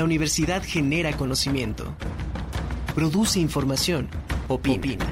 [0.00, 1.94] la universidad genera conocimiento,
[2.94, 4.08] produce información,
[4.48, 5.04] opina.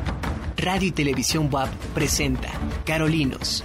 [0.57, 2.49] Radio y Televisión WAP presenta
[2.87, 3.65] Carolinos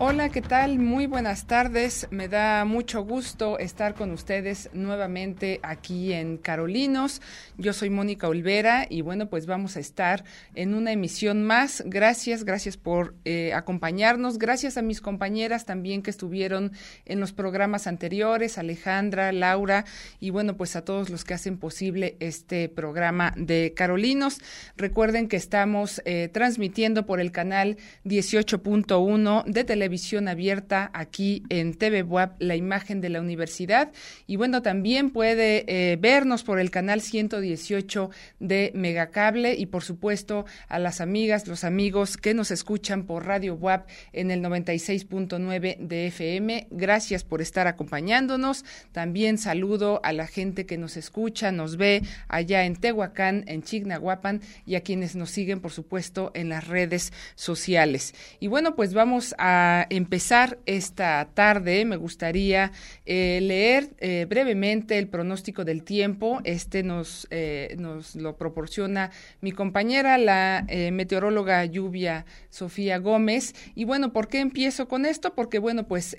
[0.00, 0.78] Hola, ¿qué tal?
[0.78, 2.06] Muy buenas tardes.
[2.12, 7.20] Me da mucho gusto estar con ustedes nuevamente aquí en Carolinos.
[7.56, 10.22] Yo soy Mónica Olvera y bueno, pues vamos a estar
[10.54, 11.82] en una emisión más.
[11.84, 14.38] Gracias, gracias por eh, acompañarnos.
[14.38, 16.70] Gracias a mis compañeras también que estuvieron
[17.04, 19.84] en los programas anteriores, Alejandra, Laura
[20.20, 24.38] y bueno, pues a todos los que hacen posible este programa de Carolinos.
[24.76, 31.72] Recuerden que estamos eh, transmitiendo por el canal 18.1 de televisión televisión abierta aquí en
[31.72, 33.90] TV Buap, la imagen de la universidad.
[34.26, 40.44] Y bueno, también puede eh, vernos por el canal 118 de Megacable y por supuesto
[40.68, 46.06] a las amigas, los amigos que nos escuchan por Radio Buap en el 96.9 de
[46.08, 46.66] FM.
[46.70, 48.66] Gracias por estar acompañándonos.
[48.92, 54.42] También saludo a la gente que nos escucha, nos ve allá en Tehuacán, en Chignahuapan
[54.66, 58.14] y a quienes nos siguen, por supuesto, en las redes sociales.
[58.38, 62.72] Y bueno, pues vamos a empezar esta tarde, me gustaría
[63.06, 66.40] eh, leer eh, brevemente el pronóstico del tiempo.
[66.44, 69.10] Este nos, eh, nos lo proporciona
[69.40, 73.54] mi compañera, la meteoróloga Lluvia Sofía Gómez.
[73.74, 75.34] Y bueno, ¿por qué empiezo con esto?
[75.34, 76.16] Porque bueno, pues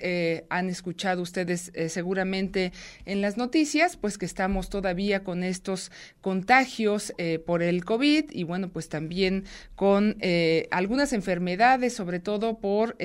[0.48, 2.72] han escuchado ustedes seguramente
[3.04, 7.12] en las noticias, pues que estamos todavía con estos contagios
[7.46, 10.16] por el COVID y bueno, pues también con
[10.70, 12.96] algunas enfermedades, sobre todo por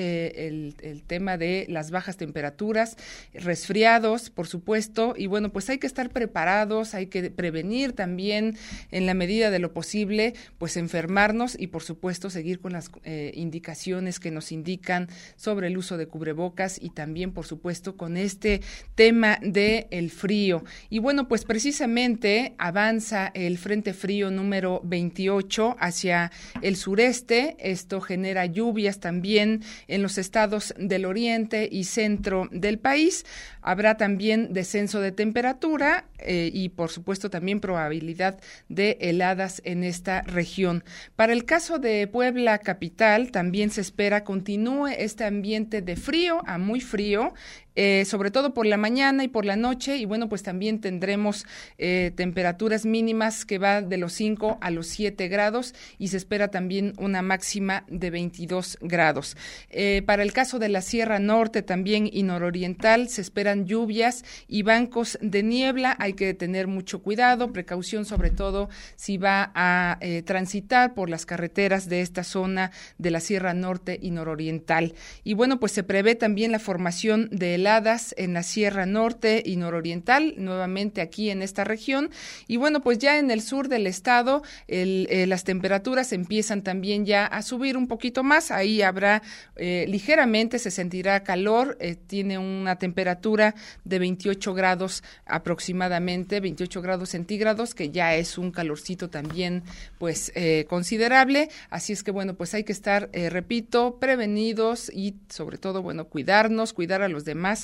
[0.46, 2.96] el, tema de las bajas temperaturas,
[3.34, 8.56] resfriados, por supuesto, y bueno, pues hay que estar preparados, hay que prevenir también
[8.90, 13.32] en la medida de lo posible, pues enfermarnos y por supuesto seguir con las eh,
[13.34, 18.60] indicaciones que nos indican sobre el uso de cubrebocas y también, por supuesto, con este
[18.94, 20.64] tema de el frío.
[20.90, 26.30] Y bueno, pues precisamente avanza el Frente Frío número 28 hacia
[26.62, 27.56] el sureste.
[27.58, 30.35] Esto genera lluvias también en los estados
[30.76, 33.24] del oriente y centro del país.
[33.62, 38.38] Habrá también descenso de temperatura eh, y, por supuesto, también probabilidad
[38.68, 40.84] de heladas en esta región.
[41.16, 46.58] Para el caso de Puebla capital, también se espera continúe este ambiente de frío a
[46.58, 47.32] muy frío
[47.76, 49.98] eh, sobre todo por la mañana y por la noche.
[49.98, 51.46] Y bueno, pues también tendremos
[51.78, 56.48] eh, temperaturas mínimas que va de los 5 a los 7 grados y se espera
[56.48, 59.36] también una máxima de 22 grados.
[59.70, 64.62] Eh, para el caso de la Sierra Norte también y nororiental se esperan lluvias y
[64.62, 65.96] bancos de niebla.
[65.98, 71.88] Hay que tener mucho cuidado, precaución sobre todo si va a transitar por las carreteras
[71.88, 74.94] de esta zona de la Sierra Norte y nororiental.
[75.24, 80.34] Y bueno, pues se prevé también la formación de en la Sierra Norte y Nororiental,
[80.36, 82.10] nuevamente aquí en esta región.
[82.46, 87.26] Y bueno, pues ya en el sur del estado eh, las temperaturas empiezan también ya
[87.26, 88.52] a subir un poquito más.
[88.52, 89.20] Ahí habrá
[89.56, 97.10] eh, ligeramente, se sentirá calor, eh, tiene una temperatura de 28 grados aproximadamente, 28 grados
[97.10, 99.64] centígrados, que ya es un calorcito también
[99.98, 100.32] pues
[100.68, 101.48] considerable.
[101.68, 106.72] Así es que bueno, pues hay que estar, repito, prevenidos y sobre todo, bueno, cuidarnos,
[106.72, 107.55] cuidar a los demás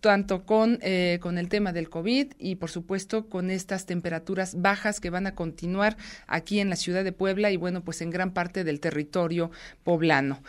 [0.00, 5.00] tanto con, eh, con el tema del COVID y por supuesto con estas temperaturas bajas
[5.00, 8.32] que van a continuar aquí en la ciudad de Puebla y bueno, pues en gran
[8.32, 9.50] parte del territorio
[9.82, 10.42] poblano.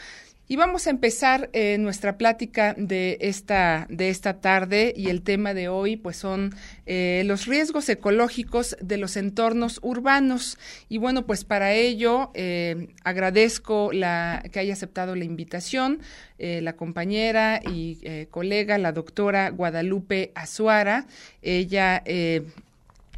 [0.49, 5.53] Y vamos a empezar eh, nuestra plática de esta, de esta tarde y el tema
[5.53, 10.57] de hoy pues son eh, los riesgos ecológicos de los entornos urbanos.
[10.87, 15.99] Y bueno, pues para ello eh, agradezco que haya aceptado la invitación
[16.39, 21.07] la compañera y colega, la doctora Guadalupe Azuara.
[21.41, 22.03] Ella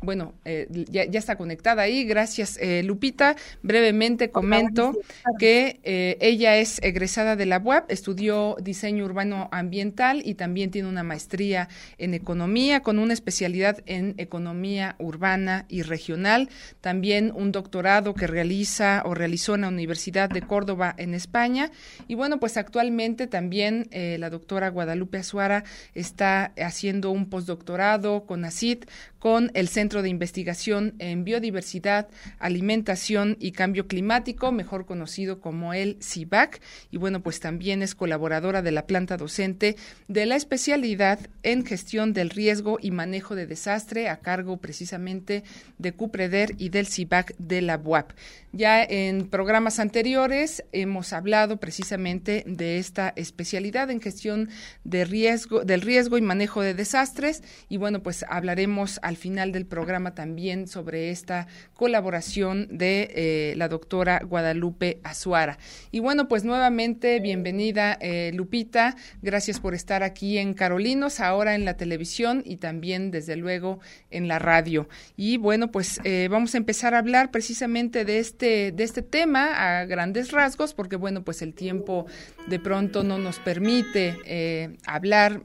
[0.01, 2.05] bueno, eh, ya, está conectada ahí.
[2.05, 3.35] Gracias, eh, Lupita.
[3.63, 4.93] Brevemente comento
[5.39, 10.87] que eh, ella es egresada de la UAP, estudió diseño urbano ambiental y también tiene
[10.87, 11.67] una maestría
[11.97, 16.49] en economía con una especialidad en economía urbana y regional.
[16.79, 21.71] También un doctorado que realiza o realizó en la Universidad de Córdoba en España.
[22.07, 25.63] Y bueno, pues actualmente también la doctora Guadalupe Azuara
[25.93, 28.85] está haciendo un postdoctorado con ACID
[29.19, 35.97] con el Centro De Investigación en Biodiversidad, Alimentación y Cambio Climático, mejor conocido como el
[35.99, 39.75] CIBAC, y bueno, pues también es colaboradora de la planta docente
[40.07, 45.43] de la especialidad en gestión del riesgo y manejo de desastre a cargo precisamente
[45.79, 48.11] de CUPREDER y del CIBAC de la UAP.
[48.51, 54.49] Ya en programas anteriores hemos hablado precisamente de esta especialidad en gestión
[54.83, 59.65] de riesgo, del riesgo y manejo de desastres y bueno, pues hablaremos al final del
[59.65, 59.78] programa
[60.13, 65.57] también sobre esta colaboración de eh, la doctora Guadalupe Azuara.
[65.91, 71.63] Y bueno, pues nuevamente bienvenida eh, Lupita, gracias por estar aquí en Carolinos, ahora en
[71.63, 73.79] la televisión y también desde luego
[74.11, 74.89] en la radio.
[75.15, 79.79] Y bueno, pues eh, vamos a empezar a hablar precisamente de este de este tema
[79.79, 82.05] a grandes rasgos, porque bueno, pues el tiempo
[82.47, 85.41] de pronto no nos permite hablar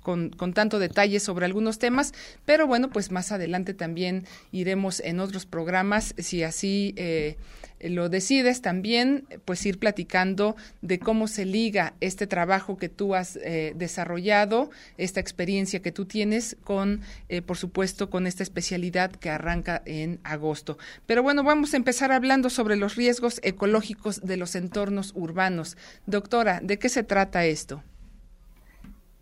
[0.00, 2.12] con, con, tanto detalle sobre algunos temas,
[2.44, 7.36] pero bueno, pues más adelante también iremos en otros programas, si así eh,
[7.80, 13.36] lo decides también, pues ir platicando de cómo se liga este trabajo que tú has
[13.36, 19.30] eh, desarrollado, esta experiencia que tú tienes con, eh, por supuesto, con esta especialidad que
[19.30, 20.78] arranca en agosto.
[21.06, 25.76] Pero bueno, vamos a empezar hablando sobre los riesgos ecológicos de los entornos urbanos.
[26.06, 27.82] Doctora, ¿de qué se trata esto?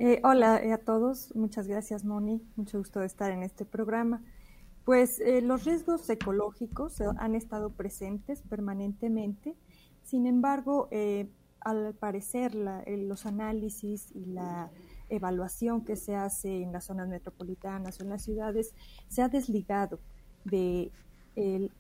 [0.05, 4.21] Eh, hola a todos, muchas gracias Moni, mucho gusto de estar en este programa.
[4.85, 9.55] Pues eh, los riesgos ecológicos han estado presentes permanentemente,
[10.03, 14.73] sin embargo, eh, al parecer los análisis y la
[15.09, 18.75] evaluación que se hace en las zonas metropolitanas o en las ciudades
[19.07, 20.01] se ha desligado
[20.45, 20.91] de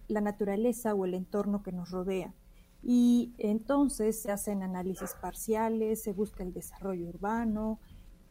[0.06, 2.32] la naturaleza o el entorno que nos rodea.
[2.84, 7.80] Y entonces se hacen análisis parciales, se busca el desarrollo urbano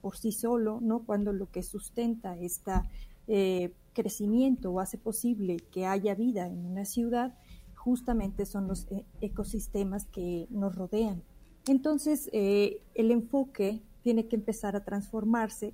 [0.02, 1.04] por sí solo, ¿no?
[1.04, 2.90] Cuando lo que sustenta esta
[3.28, 7.38] eh, crecimiento o hace posible que haya vida en una ciudad,
[7.76, 11.24] justamente son los eh, ecosistemas que nos rodean.
[11.68, 15.74] Entonces, eh, el enfoque tiene que empezar a transformarse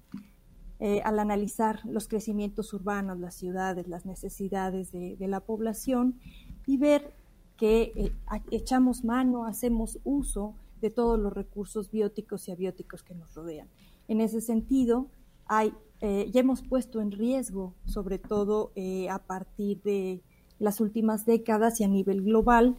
[0.79, 6.19] eh, al analizar los crecimientos urbanos, las ciudades, las necesidades de, de la población
[6.65, 7.13] y ver
[7.57, 8.13] que
[8.51, 13.67] echamos mano, hacemos uso de todos los recursos bióticos y abióticos que nos rodean.
[14.07, 15.07] En ese sentido,
[15.45, 20.21] hay eh, ya hemos puesto en riesgo, sobre todo eh, a partir de
[20.59, 22.75] las últimas décadas y a nivel global,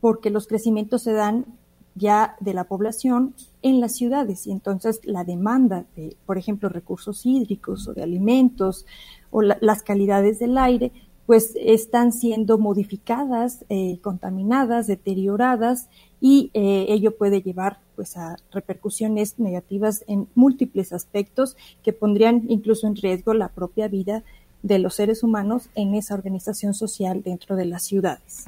[0.00, 1.46] porque los crecimientos se dan
[1.94, 4.46] ya de la población en las ciudades.
[4.46, 8.84] Y entonces la demanda de, por ejemplo, recursos hídricos o de alimentos
[9.30, 10.92] o las calidades del aire,
[11.24, 15.88] pues están siendo modificadas, eh, contaminadas, deterioradas
[16.20, 22.96] y ello puede llevar pues a repercusiones negativas en múltiples aspectos que pondrían incluso en
[22.96, 24.24] riesgo la propia vida
[24.62, 28.46] de los seres humanos en esa organización social dentro de las ciudades.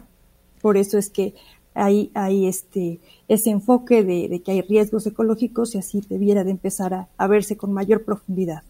[0.62, 1.34] Por eso es que
[1.74, 7.08] hay, hay este, ese enfoque de, que hay riesgos ecológicos y así debiera de empezar
[7.14, 8.62] a verse con mayor profundidad.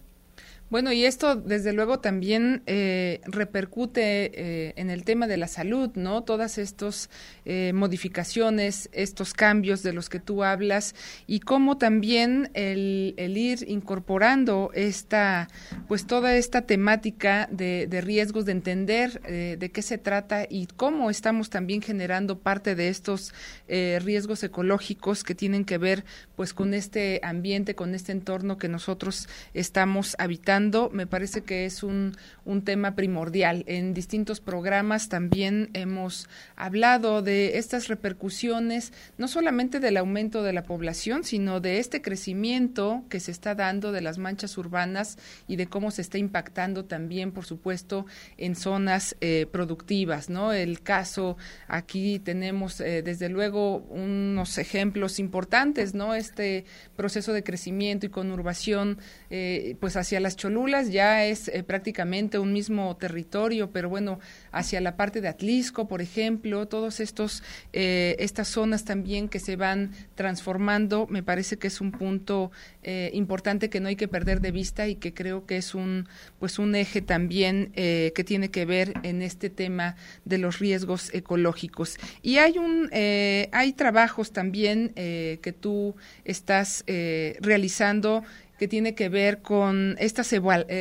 [0.73, 5.91] Bueno, y esto desde luego también eh, repercute eh, en el tema de la salud,
[5.97, 6.23] ¿no?
[6.23, 7.11] Todas estas
[7.45, 10.95] eh, modificaciones, estos cambios de los que tú hablas
[11.27, 15.49] y cómo también el, ir incorporando esta,
[15.89, 21.11] pues toda esta temática de, de riesgos, de entender de qué se trata y cómo
[21.11, 23.35] estamos también generando parte de estos
[23.69, 29.29] riesgos ecológicos que tienen que ver, pues, con este ambiente, con este entorno que nosotros
[29.53, 30.62] estamos habitando
[30.93, 33.65] me parece que es un, un tema primordial.
[33.67, 40.65] En distintos programas también hemos hablado de estas repercusiones, no solamente del aumento de la
[40.65, 45.67] población, sino de este crecimiento que se está dando de las manchas urbanas y de
[45.67, 50.53] cómo se está impactando también, por supuesto, en zonas eh, productivas, ¿no?
[50.53, 51.37] El caso
[51.69, 56.15] aquí tenemos eh, desde luego unos ejemplos importantes, ¿no?
[56.15, 56.65] Este
[56.97, 58.99] proceso de crecimiento y conurbación,
[59.31, 64.83] eh, pues hacia las Cholulas ya es eh, prácticamente un mismo territorio, pero bueno, hacia
[64.83, 67.43] la parte de Atlisco, por ejemplo, todos estos
[67.73, 73.11] eh, estas zonas también que se van transformando, me parece que es un punto eh,
[73.15, 76.07] importante que no hay que perder de vista y que creo que es un
[76.39, 81.97] pues un eje también que tiene que ver en este tema de los riesgos ecológicos.
[82.21, 85.95] Y hay un hay trabajos también que tú
[86.25, 88.25] estás realizando
[88.59, 90.39] que tiene que ver con estas eh,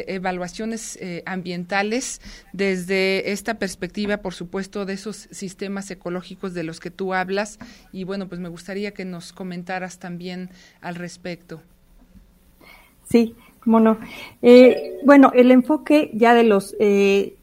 [0.07, 2.21] evaluaciones eh, ambientales
[2.53, 7.59] desde esta perspectiva, por supuesto, de esos sistemas ecológicos de los que tú hablas.
[7.91, 10.49] Y bueno, pues me gustaría que nos comentaras también
[10.81, 11.61] al respecto.
[13.09, 13.99] Sí, ¿Cómo no?
[14.41, 17.35] Eh, bueno, el enfoque ya de los eh,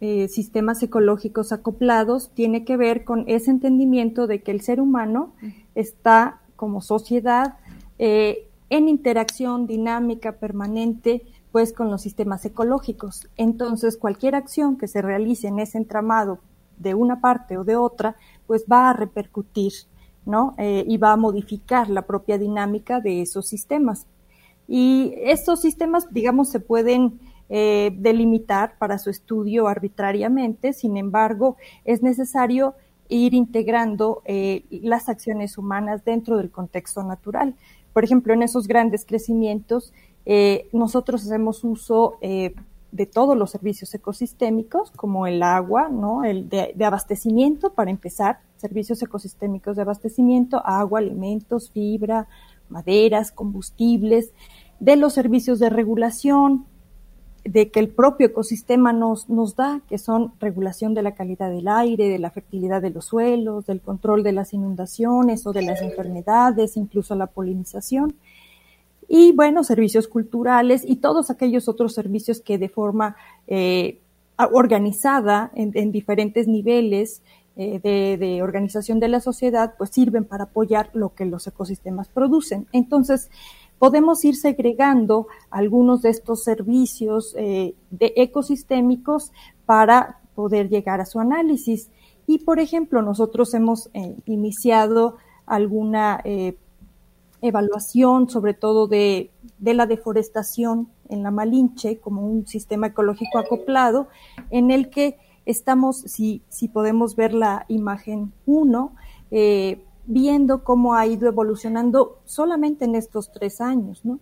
[0.00, 5.34] eh, sistemas ecológicos acoplados tiene que ver con ese entendimiento de que el ser humano
[5.74, 7.58] está como sociedad
[8.76, 13.28] en interacción dinámica permanente pues con los sistemas ecológicos.
[13.36, 16.40] Entonces, cualquier acción que se realice en ese entramado
[16.76, 18.16] de una parte o de otra,
[18.48, 19.72] pues va a repercutir,
[20.26, 20.56] ¿no?
[20.58, 24.08] y va a modificar la propia dinámica de esos sistemas.
[24.66, 32.02] Y estos sistemas, digamos, se pueden eh, delimitar para su estudio arbitrariamente, sin embargo, es
[32.02, 32.74] necesario
[33.08, 37.54] ir integrando eh, las acciones humanas dentro del contexto natural.
[37.94, 39.94] Por ejemplo, en esos grandes crecimientos,
[40.26, 46.22] eh, nosotros hacemos uso de todos los servicios ecosistémicos, como el agua, ¿no?
[46.22, 52.28] El de, de, abastecimiento, para empezar, servicios ecosistémicos de abastecimiento, agua, alimentos, fibra,
[52.68, 54.32] maderas, combustibles,
[54.78, 56.66] de los servicios de regulación,
[57.44, 61.68] de que el propio ecosistema nos, nos da, que son regulación de la calidad del
[61.68, 65.82] aire, de la fertilidad de los suelos, del control de las inundaciones o de las
[65.82, 68.16] enfermedades, incluso la polinización.
[69.08, 74.00] Y bueno, servicios culturales y todos aquellos otros servicios que de forma eh,
[74.38, 77.22] organizada en, diferentes niveles
[77.56, 82.08] eh, de, de, organización de la sociedad, pues sirven para apoyar lo que los ecosistemas
[82.08, 82.66] producen.
[82.72, 83.30] Entonces,
[83.84, 89.30] podemos ir segregando algunos de estos servicios eh, ecosistémicos
[89.66, 91.90] para poder llegar a su análisis.
[92.26, 96.56] Y, por ejemplo, nosotros hemos eh, iniciado alguna eh,
[97.42, 104.08] evaluación, sobre todo de, de, la deforestación en la Malinche, como un sistema ecológico acoplado,
[104.48, 108.94] en el que estamos, si, si podemos ver la imagen 1,
[110.06, 114.20] viendo cómo ha ido evolucionando solamente en estos tres años, ¿no?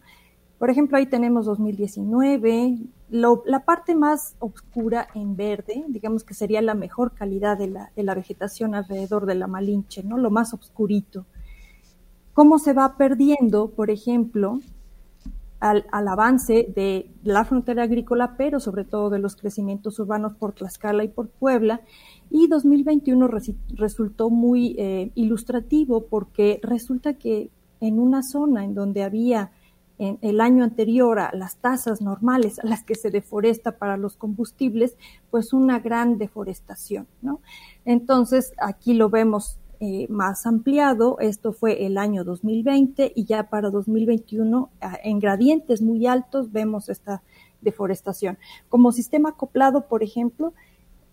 [0.59, 2.79] Por ejemplo, ahí tenemos 2019,
[3.11, 8.05] la parte más oscura en verde, digamos que sería la mejor calidad de la, de
[8.05, 10.19] la vegetación alrededor de la Malinche, ¿no?
[10.19, 11.27] Lo más oscurito.
[12.33, 14.61] Cómo se va perdiendo, por ejemplo,
[15.63, 20.53] al, al, avance de la frontera agrícola, pero sobre todo de los crecimientos urbanos por
[20.53, 21.81] Tlaxcala y por Puebla,
[22.31, 23.29] y 2021
[23.77, 27.51] resultó muy eh, ilustrativo porque resulta que
[27.81, 29.53] en una zona en donde había
[29.99, 34.17] en el año anterior a las tasas normales a las que se deforesta para los
[34.17, 34.97] combustibles,
[35.31, 37.41] pues una gran deforestación, ¿no?
[37.85, 43.69] Entonces, aquí lo vemos eh, más ampliado, esto fue el año 2020 y ya para
[43.69, 44.71] 2021
[45.03, 47.21] en gradientes muy altos vemos esta
[47.63, 48.39] deforestación.
[48.69, 50.55] Como sistema acoplado, por ejemplo,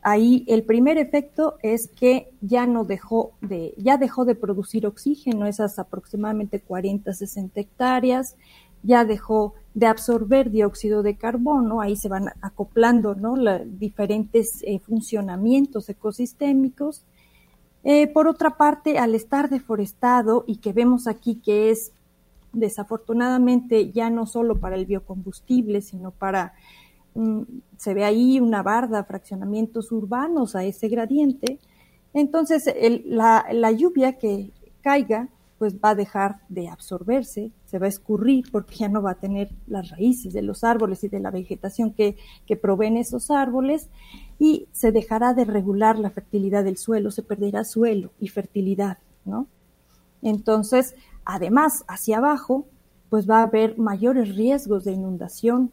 [0.01, 5.45] Ahí el primer efecto es que ya no dejó de, ya dejó de producir oxígeno,
[5.45, 8.37] esas aproximadamente 40, 60 hectáreas,
[8.81, 13.35] ya dejó de absorber dióxido de carbono, ahí se van acoplando ¿no?
[13.65, 17.03] diferentes eh, funcionamientos ecosistémicos.
[17.83, 21.93] Eh, por otra parte, al estar deforestado y que vemos aquí que es
[22.51, 26.53] desafortunadamente ya no solo para el biocombustible, sino para
[27.15, 27.41] Mm,
[27.77, 31.59] se ve ahí una barda, fraccionamientos urbanos a ese gradiente,
[32.13, 32.65] entonces
[33.05, 35.27] la, la, lluvia que caiga
[35.59, 39.19] pues va a dejar de absorberse, se va a escurrir porque ya no va a
[39.19, 43.89] tener las raíces de los árboles y de la vegetación que, que proveen esos árboles
[44.39, 49.47] y se dejará de regular la fertilidad del suelo, se perderá suelo y fertilidad, ¿no?
[50.21, 52.65] Entonces, además, hacia abajo,
[53.09, 55.71] pues va a haber mayores riesgos de inundación,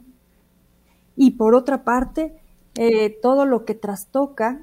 [1.16, 2.36] y por otra parte,
[2.74, 4.60] eh, todo lo que trastoca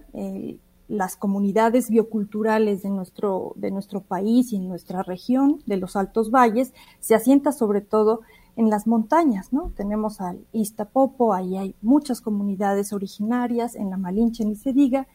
[0.87, 6.29] las comunidades bioculturales de nuestro, de nuestro país y en nuestra región de los Altos
[6.29, 8.21] Valles se asienta sobre todo
[8.55, 9.71] en las montañas, ¿no?
[9.75, 15.07] Tenemos al Iztapopo, ahí hay muchas comunidades originarias, en la Malinche ni se diga,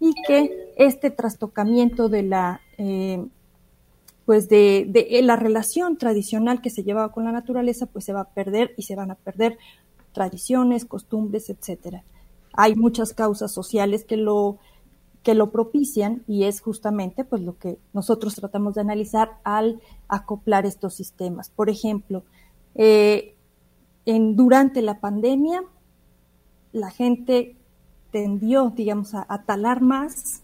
[0.00, 3.24] y que este trastocamiento de la, eh,
[4.24, 8.22] pues de, de, la relación tradicional que se llevaba con la naturaleza, pues se va
[8.22, 9.58] a perder y se van a perder
[10.12, 12.02] tradiciones, costumbres, etcétera.
[12.54, 14.58] Hay muchas causas sociales que lo
[15.22, 20.66] que lo propician y es justamente pues lo que nosotros tratamos de analizar al acoplar
[20.66, 21.50] estos sistemas.
[21.50, 22.22] Por ejemplo,
[22.74, 23.34] eh,
[24.06, 25.62] en, durante la pandemia
[26.72, 27.56] la gente
[28.12, 30.42] tendió, digamos, a, a, talar más,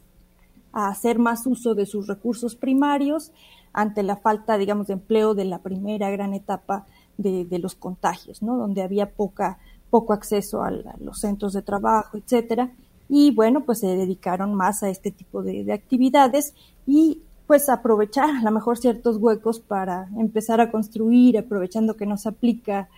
[0.72, 3.32] a hacer más uso de sus recursos primarios
[3.72, 6.86] ante la falta, digamos, de empleo de la primera gran etapa
[7.18, 8.56] de, los contagios, ¿no?
[8.56, 9.58] Donde había poca,
[9.90, 12.70] poco acceso a, los centros de trabajo, etcétera.
[13.08, 16.54] Y bueno, pues se dedicaron más a este tipo de, actividades
[16.86, 22.16] y pues aprovechar a lo mejor ciertos huecos para empezar a construir, aprovechando que no
[22.16, 22.88] se aplica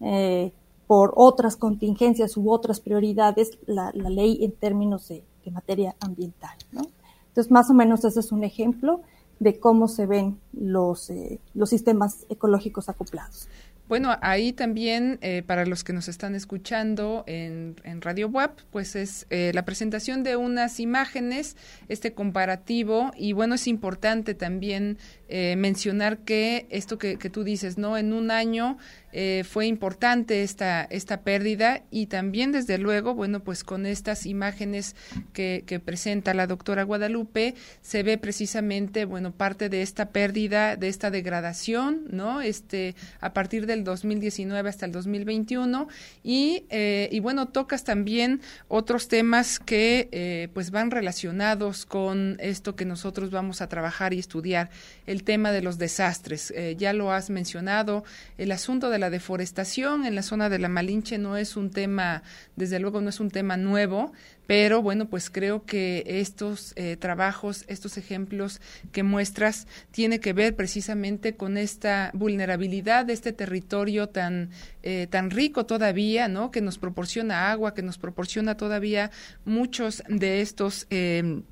[0.00, 0.52] eh,
[0.88, 6.56] por otras contingencias u otras prioridades la, ley en términos de, materia ambiental.
[6.72, 6.82] ¿no?
[7.28, 9.00] Entonces, más o menos ese es un ejemplo
[9.40, 13.48] de cómo se ven los, eh, los sistemas ecológicos acoplados.
[13.88, 19.26] Bueno, ahí también, eh, para los que nos están escuchando en, Radio Web, pues es
[19.30, 21.56] eh, la presentación de unas imágenes,
[21.88, 24.98] este comparativo, y bueno, es importante también
[25.28, 27.96] eh, mencionar que esto que, que, tú dices, ¿no?
[27.96, 28.78] En un año
[29.12, 34.96] eh, fue importante esta, esta pérdida y también, desde luego, bueno, pues con estas imágenes
[35.34, 40.88] que, que, presenta la doctora Guadalupe, se ve precisamente, bueno, parte de esta pérdida, de
[40.88, 42.40] esta degradación, ¿no?
[42.40, 45.88] Este, a partir del 2019 hasta el 2021
[46.22, 52.76] y, eh, y bueno, tocas también otros temas que eh, pues van relacionados con esto
[52.76, 54.70] que nosotros vamos a trabajar y estudiar,
[55.06, 56.52] el tema de los desastres.
[56.76, 58.04] ya lo has mencionado,
[58.38, 62.22] el asunto de la deforestación en la zona de la Malinche no es un tema,
[62.56, 64.12] desde luego no es un tema nuevo,
[64.46, 68.60] pero bueno, pues creo que estos eh, trabajos, estos ejemplos
[68.92, 74.50] que muestras, tiene que ver precisamente con esta vulnerabilidad de este territorio tan,
[74.82, 76.50] eh, tan rico todavía, ¿no?
[76.50, 79.10] Que nos proporciona agua, que nos proporciona todavía
[79.44, 81.42] muchos de estos eh,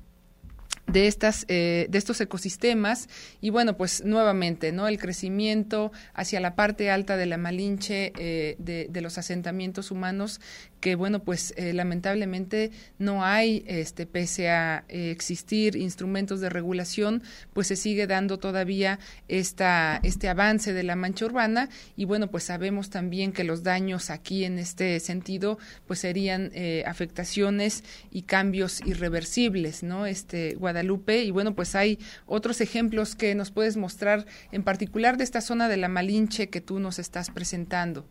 [0.91, 3.07] de estas eh, de estos ecosistemas
[3.39, 8.55] y bueno pues nuevamente no el crecimiento hacia la parte alta de la Malinche eh,
[8.59, 10.41] de, de, los asentamientos humanos
[10.81, 17.21] que bueno pues eh, lamentablemente no hay este pese a eh, existir instrumentos de regulación
[17.53, 21.69] pues se sigue dando todavía esta este avance de la mancha urbana.
[21.95, 26.83] Y bueno pues sabemos también que los daños aquí en este sentido pues serían eh,
[26.87, 33.51] afectaciones y cambios irreversibles no este Guadalupe y bueno pues hay otros ejemplos que nos
[33.51, 38.07] puedes mostrar en particular de esta zona de la Malinche que tú nos estás presentando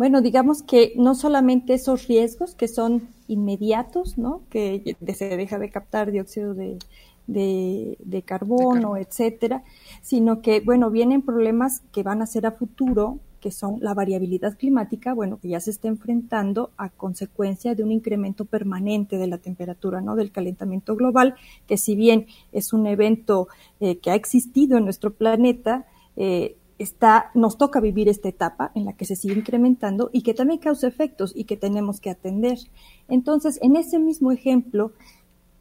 [0.00, 4.40] bueno, digamos que no solamente esos riesgos que son inmediatos, ¿no?
[4.48, 6.78] Que se deja de captar dióxido de,
[7.26, 9.62] de, carbono, etcétera,
[10.00, 14.56] sino que, bueno, vienen problemas que van a ser a futuro, que son la variabilidad
[14.56, 19.36] climática, bueno, que ya se está enfrentando a consecuencia de un incremento permanente de la
[19.36, 20.16] temperatura, ¿no?
[20.16, 21.34] Del calentamiento global,
[21.66, 23.48] que si bien es un evento
[23.80, 25.84] eh, que ha existido en nuestro planeta,
[26.16, 30.32] eh, está, nos toca vivir esta etapa en la que se sigue incrementando y que
[30.32, 32.58] también causa efectos y que tenemos que atender.
[33.06, 34.92] Entonces, en ese mismo ejemplo,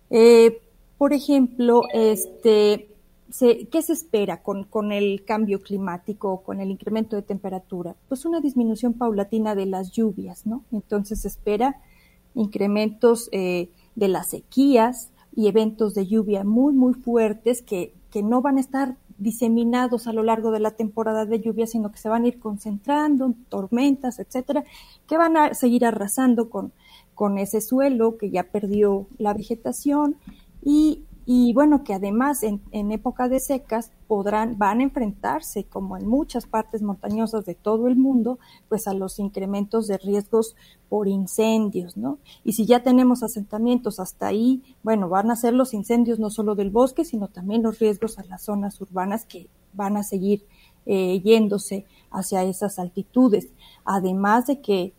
[0.10, 0.62] eh,
[0.97, 2.88] por ejemplo, este,
[3.38, 7.97] ¿qué se espera con, con, el cambio climático, con el incremento de temperatura?
[8.08, 10.63] Pues una disminución paulatina de las lluvias, ¿no?
[10.71, 11.82] Entonces se espera
[12.34, 18.41] incrementos eh, de las sequías y eventos de lluvia muy, muy fuertes que, que no
[18.41, 22.10] van a estar diseminados a lo largo de la temporada de lluvia, sino que se
[22.10, 24.63] van a ir concentrando, tormentas, etcétera,
[25.08, 26.71] que van a seguir arrasando con,
[27.13, 30.15] con ese suelo que ya perdió la vegetación
[30.63, 36.07] y y bueno, que además en, época de secas podrán, van a enfrentarse, como en
[36.07, 40.55] muchas partes montañosas de todo el mundo, pues a los incrementos de riesgos
[40.89, 42.17] por incendios, ¿no?
[42.43, 46.55] Y si ya tenemos asentamientos hasta ahí, bueno, van a ser los incendios no solo
[46.55, 50.47] del bosque, sino también los riesgos a las zonas urbanas que van a seguir
[50.87, 53.49] eh, yéndose hacia esas altitudes.
[53.85, 54.93] Además de que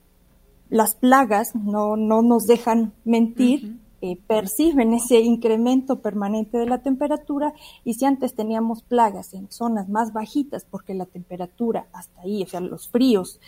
[0.68, 3.80] las plagas no, no nos dejan mentir.
[4.02, 7.52] Eh, perciben ese incremento permanente de la temperatura
[7.84, 12.46] y si antes teníamos plagas en zonas más bajitas porque la temperatura hasta ahí, o
[12.46, 13.40] sea, los fríos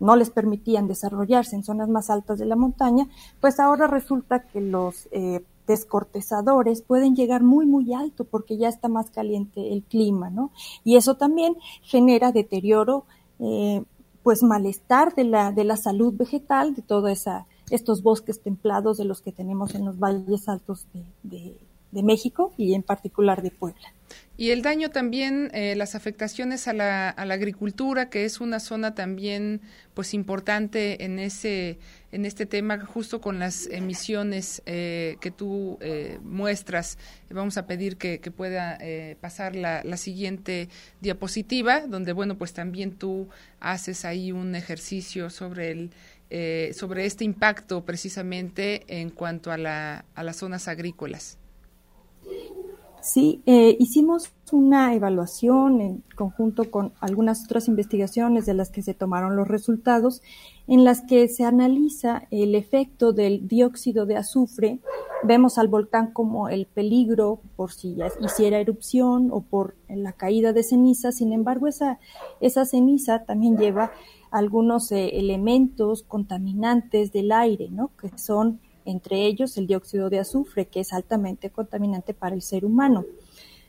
[0.00, 3.06] no les permitían desarrollarse en zonas más altas de la montaña,
[3.40, 8.88] pues ahora resulta que los eh, descortezadores pueden llegar muy, muy alto porque ya está
[8.88, 10.50] más caliente el clima, ¿no?
[10.82, 13.04] Y eso también genera deterioro,
[13.38, 13.84] eh,
[14.24, 19.04] pues malestar de la, de la salud vegetal, de toda esa estos bosques templados de
[19.04, 20.86] los que tenemos en los valles altos
[21.22, 21.56] de,
[21.92, 23.92] México y en particular de Puebla.
[24.36, 28.60] Y el daño también, eh, las afectaciones a la, a la, agricultura, que es una
[28.60, 29.60] zona también
[29.92, 31.78] pues importante en ese
[32.12, 36.96] en este tema, justo con las emisiones eh, que tú eh, muestras.
[37.28, 38.78] Vamos a pedir que, pueda
[39.20, 40.68] pasar la, la, siguiente
[41.00, 43.28] diapositiva, donde bueno pues también tú
[43.58, 45.90] haces ahí un ejercicio sobre el
[46.30, 51.38] eh, sobre este impacto precisamente en cuanto a, la, a las zonas agrícolas.
[53.02, 58.92] Sí, eh, hicimos una evaluación en conjunto con algunas otras investigaciones de las que se
[58.92, 60.22] tomaron los resultados,
[60.66, 64.80] en las que se analiza el efecto del dióxido de azufre.
[65.22, 70.62] Vemos al volcán como el peligro por si hiciera erupción o por la caída de
[70.62, 71.10] ceniza.
[71.10, 71.98] Sin embargo, esa,
[72.40, 73.92] esa ceniza también lleva
[74.30, 77.90] algunos eh, elementos contaminantes del aire, ¿no?
[78.00, 82.64] Que son entre ellos el dióxido de azufre, que es altamente contaminante para el ser
[82.64, 83.04] humano.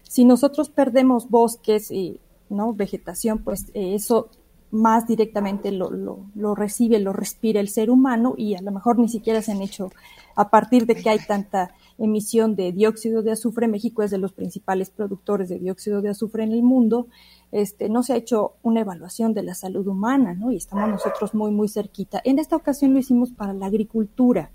[0.04, 2.20] Si nosotros perdemos bosques y
[2.50, 2.74] ¿no?
[2.74, 4.30] vegetación, pues eh, eso
[4.72, 9.10] más directamente lo, lo, recibe, lo respira el ser humano y a lo mejor ni
[9.10, 9.92] siquiera se han hecho,
[10.36, 14.32] a partir de que hay tanta emisión de dióxido de azufre, México es de los
[14.32, 17.08] principales productores de dióxido de azufre en el mundo,
[17.52, 20.52] este, no se ha hecho una evaluación de la salud humana, ¿no?
[20.52, 22.22] Y estamos nosotros muy, muy cerquita.
[22.24, 24.52] En esta ocasión lo hicimos para la agricultura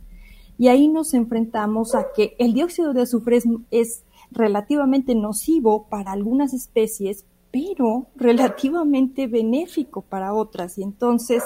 [0.59, 3.41] y ahí nos enfrentamos a que el dióxido de azufre
[3.71, 10.79] es, relativamente nocivo para algunas especies, pero relativamente benéfico para otras.
[10.79, 11.45] Y entonces,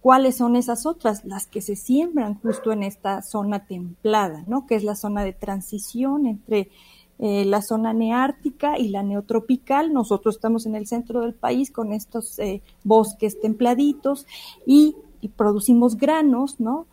[0.00, 1.24] ¿cuáles son esas otras?
[1.24, 4.66] Las que se siembran justo en esta zona templada, ¿no?
[4.66, 6.70] Que es la zona de transición entre
[7.18, 9.92] eh, la zona neártica y la neotropical.
[9.92, 14.26] Nosotros estamos en el centro del país con estos eh, bosques templaditos
[14.64, 16.86] y, y producimos granos, ¿no?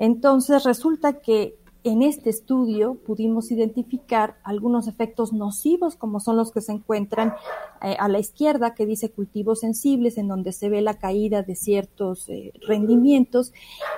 [0.00, 6.62] Entonces resulta que en este estudio pudimos identificar algunos efectos nocivos, como son los que
[6.62, 7.34] se encuentran
[7.82, 11.54] eh, a la izquierda, que dice cultivos sensibles, en donde se ve la caída de
[11.54, 13.52] ciertos eh, rendimientos,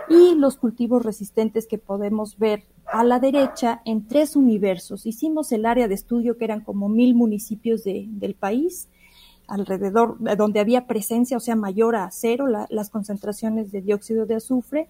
[0.08, 5.06] y los cultivos resistentes que podemos ver a la derecha en tres universos.
[5.06, 8.88] Hicimos el área de estudio que eran como mil municipios del país,
[9.46, 14.34] alrededor, de donde había presencia, o sea, mayor a cero las concentraciones de dióxido de
[14.34, 14.88] azufre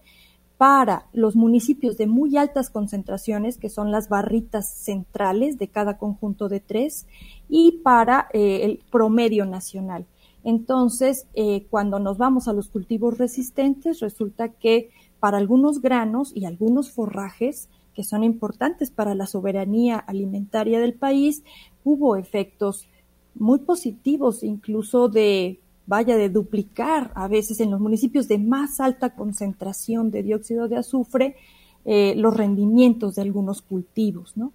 [0.63, 6.49] para los municipios de muy altas concentraciones, que son las barritas centrales de cada conjunto
[6.49, 7.09] de tres,
[7.49, 10.07] y para eh, el promedio nacional.
[10.45, 16.45] Entonces, eh, cuando nos vamos a los cultivos resistentes, resulta que para algunos granos y
[16.45, 21.43] algunos forrajes, que son importantes para la soberanía alimentaria del país,
[21.83, 22.87] hubo efectos
[23.35, 29.15] muy positivos, incluso de vaya de duplicar a veces en los municipios de más alta
[29.15, 31.37] concentración de dióxido de azufre
[31.85, 34.53] eh, los rendimientos de algunos cultivos, ¿no?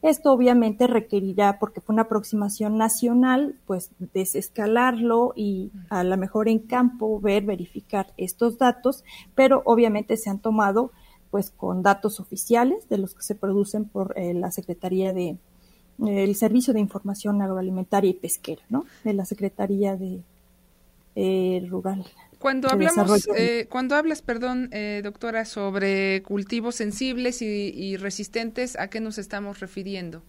[0.00, 6.60] Esto obviamente requerirá, porque fue una aproximación nacional, pues desescalarlo y a lo mejor en
[6.60, 9.02] campo ver, verificar estos datos,
[9.34, 10.92] pero obviamente se han tomado
[11.32, 15.36] pues con datos oficiales de los que se producen por eh, la Secretaría de
[16.06, 18.84] el Servicio de Información Agroalimentaria y Pesquera, ¿no?
[19.02, 20.22] De la Secretaría de
[21.20, 22.04] eh, rural.
[22.38, 29.00] Cuando hablamos, eh, cuando hablas, perdón, eh, doctora, sobre cultivos sensibles y, resistentes, ¿a qué
[29.00, 30.22] nos estamos refiriendo?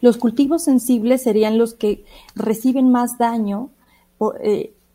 [0.00, 3.70] Los cultivos sensibles serían los que reciben más daño
[4.18, 4.40] por,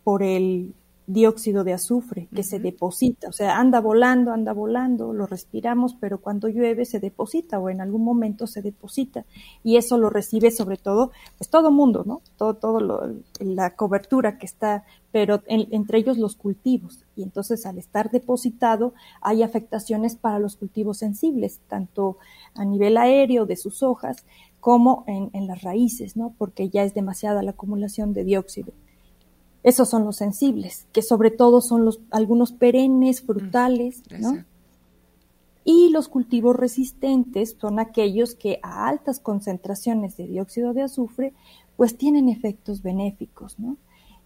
[0.03, 0.73] por el
[1.11, 6.19] dióxido de azufre que se deposita, o sea, anda volando, anda volando, lo respiramos, pero
[6.19, 9.25] cuando llueve se deposita o en algún momento se deposita
[9.63, 12.21] y eso lo recibe sobre todo, pues todo mundo, ¿no?
[12.37, 18.09] Todo, todo la cobertura que está, pero entre ellos los cultivos y entonces al estar
[18.11, 22.17] depositado hay afectaciones para los cultivos sensibles, tanto
[22.55, 24.25] a nivel aéreo de sus hojas
[24.59, 26.33] como en, en las raíces, ¿no?
[26.37, 28.73] Porque ya es demasiada la acumulación de dióxido.
[29.63, 34.43] Esos son los sensibles, que sobre todo son los algunos perennes, frutales, ¿no?
[35.63, 41.33] Y los cultivos resistentes son aquellos que a altas concentraciones de dióxido de azufre,
[41.77, 43.77] pues tienen efectos benéficos, ¿no?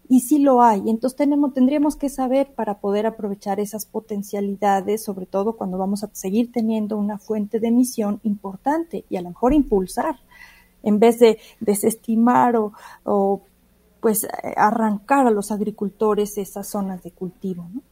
[0.08, 0.88] Y sí lo hay.
[0.88, 6.10] Entonces tenemos, tendríamos que saber para poder aprovechar esas potencialidades, sobre todo cuando vamos a
[6.12, 10.16] seguir teniendo una fuente de emisión importante y a lo mejor impulsar,
[10.82, 12.72] en vez de desestimar o,
[13.04, 13.42] o
[14.00, 17.68] pues eh, arrancar a los agricultores esas zonas de cultivo.
[17.72, 17.82] ¿no?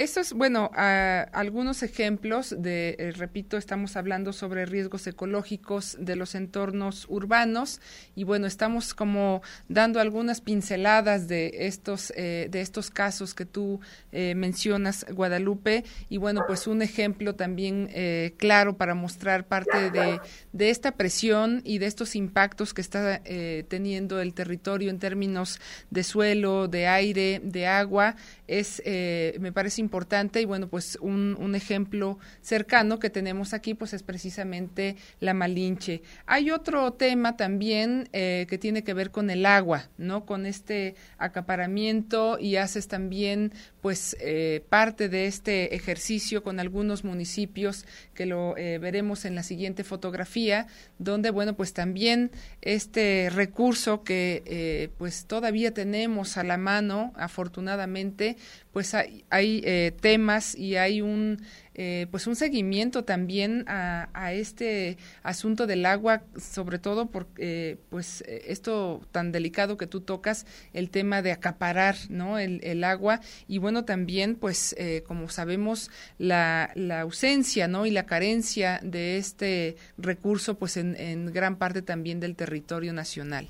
[0.00, 7.04] Estos, bueno, algunos ejemplos de, eh, repito, estamos hablando sobre riesgos ecológicos de los entornos
[7.10, 7.82] urbanos
[8.14, 13.80] y bueno, estamos como dando algunas pinceladas de estos, eh, de estos casos que tú
[14.10, 17.90] eh, mencionas, Guadalupe, y bueno, pues un ejemplo también
[18.38, 20.18] claro para mostrar parte de,
[20.54, 23.20] de, esta presión y de estos impactos que está
[23.68, 25.60] teniendo el territorio en términos
[25.90, 31.52] de suelo, de aire, de agua, es, me parece importante importante y bueno, pues un,
[31.56, 36.02] ejemplo cercano que tenemos aquí pues es precisamente la Malinche.
[36.26, 40.24] Hay otro tema también eh, que tiene que ver con el agua, ¿no?
[40.26, 47.84] Con este acaparamiento y haces también pues eh, parte de este ejercicio con algunos municipios
[48.14, 54.92] que lo eh, veremos en la siguiente fotografía, donde bueno pues también este recurso que
[54.98, 58.36] pues todavía tenemos a la mano, afortunadamente,
[58.72, 61.42] pues hay, hay eh, temas y hay un
[61.74, 67.78] eh, pues un seguimiento también a, a, este asunto del agua, sobre todo por eh,
[67.88, 73.20] pues esto tan delicado que tú tocas, el tema de acaparar no el, el agua.
[73.48, 79.76] Y bueno también pues como sabemos la, la, ausencia no y la carencia de este
[79.96, 83.48] recurso pues en, en gran parte también del territorio nacional.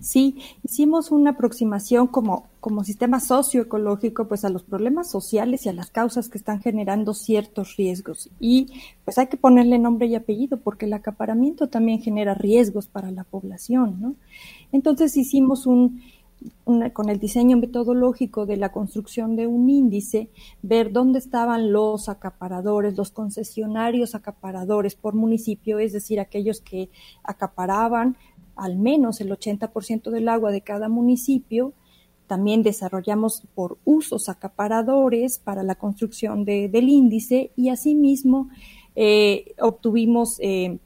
[0.00, 5.72] Sí, hicimos una aproximación como, como sistema socioecológico pues a los problemas sociales y a
[5.72, 8.30] las causas que están generando ciertos riesgos.
[8.40, 8.68] Y
[9.04, 13.24] pues hay que ponerle nombre y apellido porque el acaparamiento también genera riesgos para la
[13.24, 14.14] población, ¿no?
[14.72, 16.02] Entonces hicimos un,
[16.92, 20.30] con el diseño metodológico de la construcción de un índice,
[20.62, 26.90] ver dónde estaban los acaparadores, los concesionarios acaparadores por municipio, es decir, aquellos que
[27.24, 28.16] acaparaban
[28.58, 31.72] al menos el 80% del agua de cada municipio.
[32.26, 38.50] También desarrollamos por usos acaparadores para la construcción de, del índice y asimismo
[38.96, 40.78] eh, obtuvimos eh,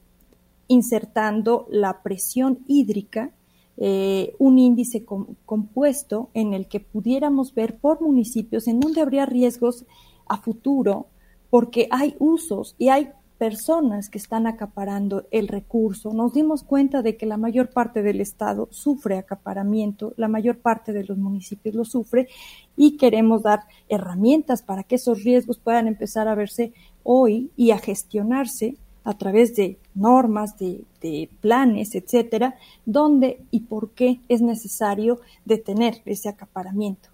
[0.67, 3.31] insertando la presión hídrica,
[3.75, 9.25] eh, un índice com compuesto en el que pudiéramos ver por municipios en donde habría
[9.25, 9.85] riesgos
[10.27, 11.07] a futuro,
[11.49, 13.09] porque hay usos y hay
[13.43, 16.13] personas que están acaparando el recurso.
[16.13, 20.93] Nos dimos cuenta de que la mayor parte del Estado sufre acaparamiento, la mayor parte
[20.93, 22.29] de los municipios lo sufre
[22.77, 26.71] y queremos dar herramientas para que esos riesgos puedan empezar a verse
[27.03, 34.21] hoy y a gestionarse a través de normas, de, planes, etcétera, dónde y por qué
[34.29, 37.12] es necesario detener ese acaparamiento.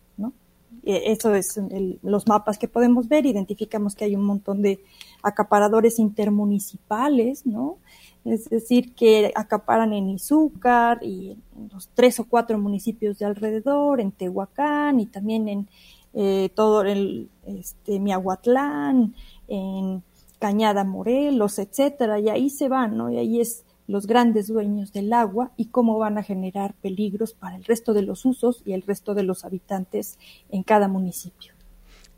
[0.90, 1.62] Eh, eso es
[2.02, 4.80] los mapas que podemos ver, identificamos que hay un montón de
[5.22, 7.78] acaparadores intermunicipales, ¿no?
[8.26, 14.02] Es decir, que acaparan en Izúcar y en los tres o cuatro municipios de alrededor,
[14.02, 15.70] en Tehuacán y también en
[16.16, 19.14] eh, todo el este, Miahuatlán,
[19.48, 20.02] en
[20.40, 23.12] Cañada Morelos, etcétera, y ahí se van, ¿no?
[23.12, 27.56] Y ahí es los grandes dueños del agua y cómo van a generar peligros para
[27.56, 31.54] el resto de los usos y el resto de los habitantes en cada municipio.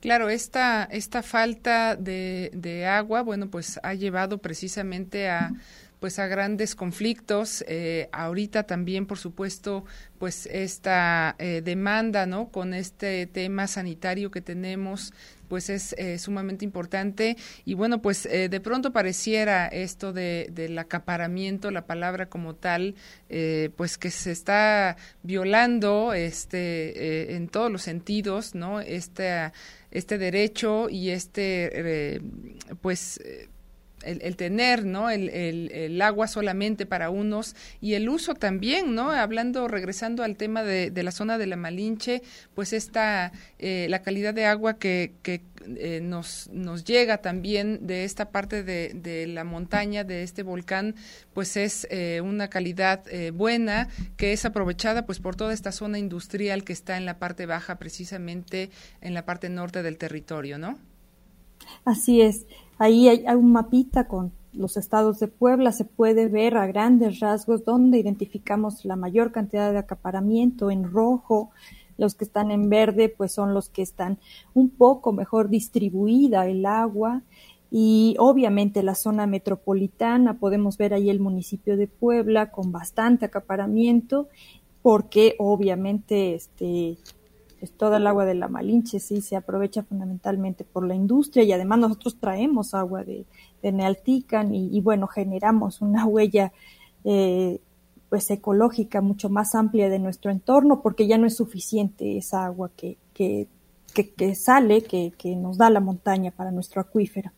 [0.02, 5.52] Claro, esta, esta falta de, de agua, bueno, pues ha llevado precisamente a
[6.02, 7.64] pues a grandes conflictos.
[7.68, 9.86] Eh, ahorita también, por supuesto,
[10.18, 12.50] pues esta eh, demanda, ¿no?
[12.50, 15.14] Con este tema sanitario que tenemos,
[15.52, 17.36] pues es eh, sumamente importante.
[17.66, 22.96] Y bueno, pues eh, de pronto pareciera esto de, del acaparamiento, la palabra como tal,
[23.28, 28.80] eh, pues que se está violando este en todos los sentidos, ¿no?
[28.80, 29.52] Este,
[29.92, 32.22] este derecho y este,
[32.80, 33.20] pues
[34.04, 39.68] el, tener no el, el, agua solamente para unos y el uso también no hablando
[39.68, 42.22] regresando al tema de, de la zona de la Malinche
[42.56, 45.42] pues esta eh, la calidad de agua que, que
[45.78, 50.96] eh, nos nos llega también de esta parte de, de, la montaña de este volcán
[51.34, 56.64] pues es eh, una calidad buena que es aprovechada pues por toda esta zona industrial
[56.64, 60.80] que está en la parte baja precisamente en la parte norte del territorio no
[61.86, 62.46] Así es.
[62.82, 67.64] Ahí hay, un mapita con los estados de Puebla, se puede ver a grandes rasgos
[67.64, 71.52] donde identificamos la mayor cantidad de acaparamiento en rojo,
[72.00, 74.18] los que están en verde pues son los que están
[74.56, 77.22] un poco mejor distribuida el agua.
[77.70, 84.28] Y obviamente la zona metropolitana, podemos ver ahí el municipio de Puebla con bastante acaparamiento
[84.82, 86.98] porque obviamente este
[87.62, 91.52] pues toda el agua de la Malinche sí se aprovecha fundamentalmente por la industria y
[91.52, 93.28] además nosotros traemos agua de,
[93.62, 96.52] de Nealtican y, bueno, generamos una huella
[97.04, 97.60] eh,
[98.10, 102.72] pues ecológica mucho más amplia de nuestro entorno porque ya no es suficiente esa agua
[102.76, 103.48] que, que,
[103.94, 107.32] que, sale, que, que nos da la montaña para nuestro acuífero.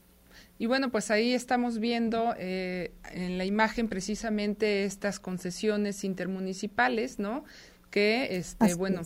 [0.58, 7.44] Y bueno, pues ahí estamos viendo eh, en la imagen precisamente estas concesiones intermunicipales, ¿no?
[7.90, 9.02] Que, este, bueno,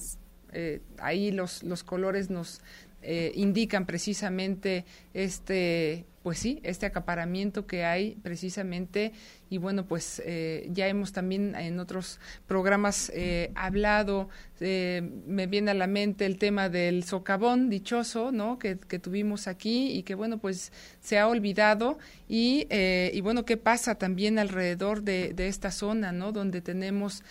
[0.54, 2.62] eh, ahí los, los colores nos
[3.02, 9.14] eh, indican precisamente este pues sí, este acaparamiento que hay precisamente
[9.50, 14.28] y bueno, pues eh, ya hemos también en otros programas eh, hablado,
[14.60, 18.60] eh, me viene a la mente el tema del socavón dichoso, ¿no?
[18.60, 23.96] Que, tuvimos aquí y que bueno, pues se ha olvidado y, y bueno, ¿qué pasa
[23.96, 26.34] también alrededor de, de esta zona, ¿no?
[26.34, 27.24] Donde tenemos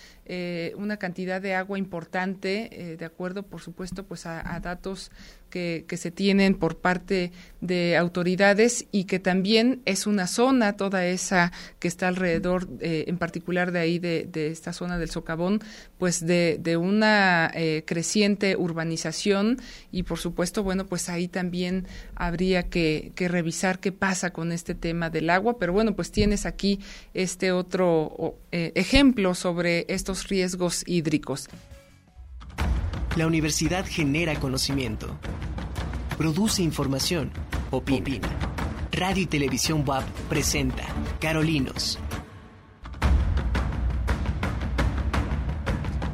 [0.76, 5.10] una cantidad de agua importante, de acuerdo, por supuesto, pues a datos
[5.50, 11.52] que, se tienen por parte de autoridades y que también es una zona, toda esa
[11.78, 15.60] que está alrededor, eh, en particular de ahí, de, esta zona del socavón,
[15.98, 19.58] pues de, una eh, creciente urbanización
[19.90, 25.10] y por supuesto, bueno, pues ahí también habría que, revisar qué pasa con este tema
[25.10, 26.80] del agua, pero bueno, pues tienes aquí
[27.14, 31.48] este otro eh, ejemplo sobre estos riesgos hídricos.
[33.16, 35.08] La universidad genera conocimiento,
[36.18, 37.30] produce información,
[37.70, 38.28] opina.
[38.92, 40.84] Radio y Televisión WAP presenta
[41.18, 41.98] Carolinos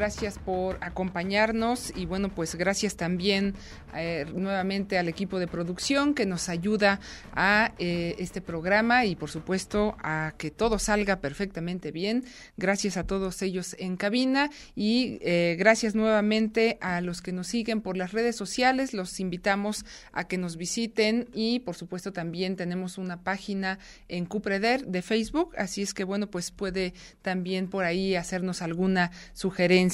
[0.02, 3.54] gracias por acompañarnos y bueno, pues gracias también
[3.94, 6.98] eh, nuevamente al equipo de producción que nos ayuda
[7.36, 12.24] a eh, este programa y por supuesto a que todo salga perfectamente bien.
[12.56, 17.80] Gracias a todos ellos en cabina y eh, gracias nuevamente a los que nos siguen
[17.80, 18.94] por las redes sociales.
[18.94, 24.84] Los invitamos a que nos visiten y por supuesto también tenemos una página en Cupreder
[24.84, 29.91] de Facebook, así es que bueno, pues puede también por ahí hacernos alguna sugerencia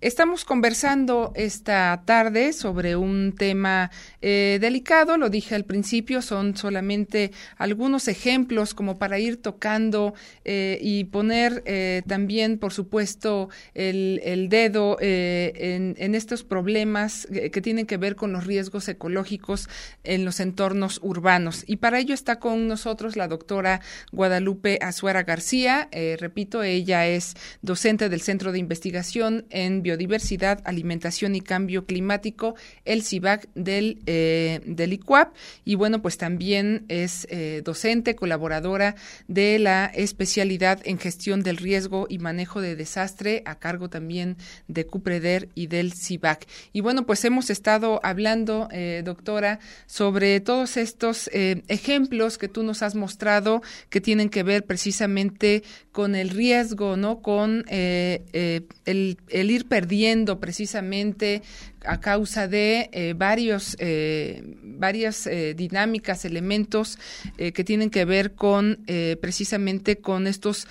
[0.00, 7.30] Estamos conversando esta tarde sobre un tema eh, delicado, lo dije al principio, son solamente
[7.56, 14.96] algunos ejemplos como para ir tocando eh, y poner eh, también, por supuesto, el, dedo
[15.00, 19.68] en, estos problemas que tienen que ver con los riesgos ecológicos
[20.02, 21.62] en los entornos urbanos.
[21.66, 25.88] Y para ello está con nosotros la doctora Guadalupe Azuara García.
[26.18, 33.02] repito, ella es docente del Centro de Investigación en Biodiversidad, Alimentación y Cambio Climático, el
[33.02, 35.34] CIVAC del, eh, del ICUAP.
[35.64, 42.06] Y bueno, pues también es eh, docente, colaboradora de la especialidad en gestión del riesgo
[42.08, 44.36] y manejo de desastre, a cargo también
[44.68, 46.46] de CUPREDER y del CIVAC.
[46.72, 52.82] Y bueno, pues hemos estado hablando, eh, doctora, sobre todos estos ejemplos que tú nos
[52.82, 55.62] has mostrado que tienen que ver precisamente
[55.92, 57.20] con el riesgo, ¿no?
[57.20, 61.42] Con el el, ir perdiendo precisamente
[61.84, 66.98] a causa de eh, varios, eh, varias eh, dinámicas, elementos
[67.36, 68.84] que tienen que ver con
[69.20, 70.66] precisamente con estos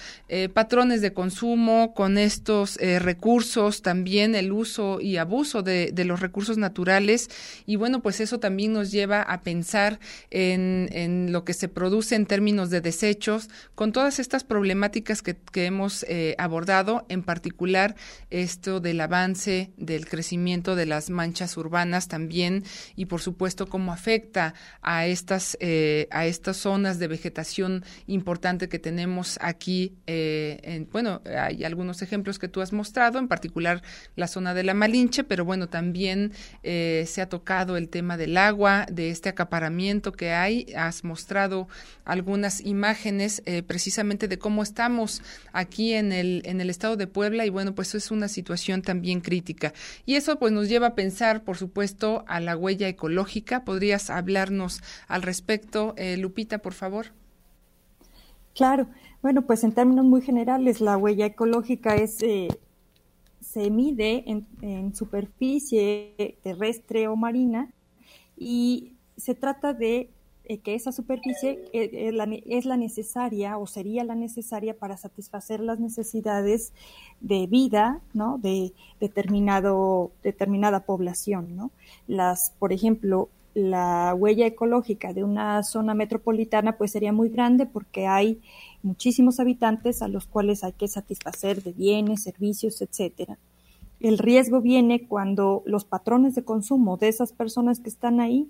[0.54, 7.30] patrones de consumo, con estos recursos, también el uso y abuso de, los recursos naturales.
[7.66, 12.26] Y bueno, pues eso también nos lleva a pensar en, lo que se produce en
[12.26, 16.06] términos de desechos, con todas estas problemáticas que, hemos
[16.38, 17.96] abordado, en particular
[18.30, 22.64] esto del avance, del crecimiento de las manchas urbanas también
[22.96, 28.80] y por supuesto cómo afecta a estas eh, a estas zonas de vegetación importante que
[28.80, 33.84] tenemos aquí eh, en, bueno hay algunos ejemplos que tú has mostrado en particular
[34.16, 36.32] la zona de la Malinche pero bueno también
[36.64, 40.66] eh, se ha tocado el tema del agua de este acaparamiento que hay.
[40.76, 41.68] Has mostrado
[42.06, 45.22] algunas imágenes precisamente de cómo estamos
[45.54, 49.22] aquí en el en el estado de Puebla y bueno pues es una situación también
[49.22, 49.74] crítica.
[50.06, 53.64] Y eso pues nos lleva a pensar, por supuesto, a la huella ecológica.
[53.64, 57.08] ¿Podrías hablarnos al respecto, eh, Lupita, por favor?
[58.56, 58.88] Claro.
[59.22, 62.48] Bueno, pues en términos muy generales, la huella ecológica es eh,
[63.42, 64.24] se mide
[64.62, 67.72] en, superficie terrestre o marina
[68.38, 70.10] y se trata de
[70.64, 76.74] que esa superficie es la, necesaria o sería la necesaria para satisfacer las necesidades
[77.20, 78.38] de vida, ¿no?
[78.38, 81.72] De determinado, determinada población, ¿no?
[82.08, 88.06] Las, por ejemplo, la huella ecológica de una zona metropolitana pues sería muy grande porque
[88.06, 88.40] hay
[88.84, 93.38] muchísimos habitantes a los cuales hay que satisfacer de bienes, servicios, etcétera.
[94.00, 98.48] El riesgo viene cuando los patrones de consumo de esas personas que están ahí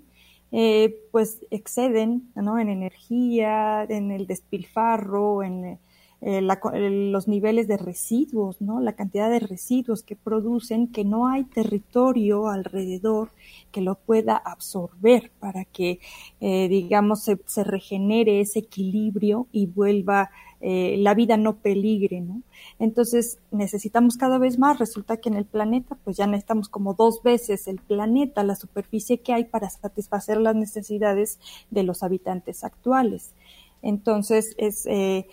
[0.52, 2.58] eh, pues exceden ¿no?
[2.58, 5.78] en energía, en el despilfarro, en
[6.20, 8.80] eh, los niveles de residuos, ¿no?
[8.80, 13.30] la cantidad de residuos que producen, que no hay territorio alrededor
[13.70, 16.00] que lo pueda absorber para que,
[16.40, 22.42] eh, digamos, se, se, regenere ese equilibrio y vuelva eh, la vida no peligre, ¿no?
[22.78, 27.22] Entonces necesitamos cada vez más, resulta que en el planeta pues ya necesitamos como dos
[27.22, 31.38] veces el planeta, la superficie que hay para satisfacer las necesidades
[31.70, 33.34] de los habitantes actuales.
[33.82, 34.86] Entonces es...
[34.86, 35.26] Eh,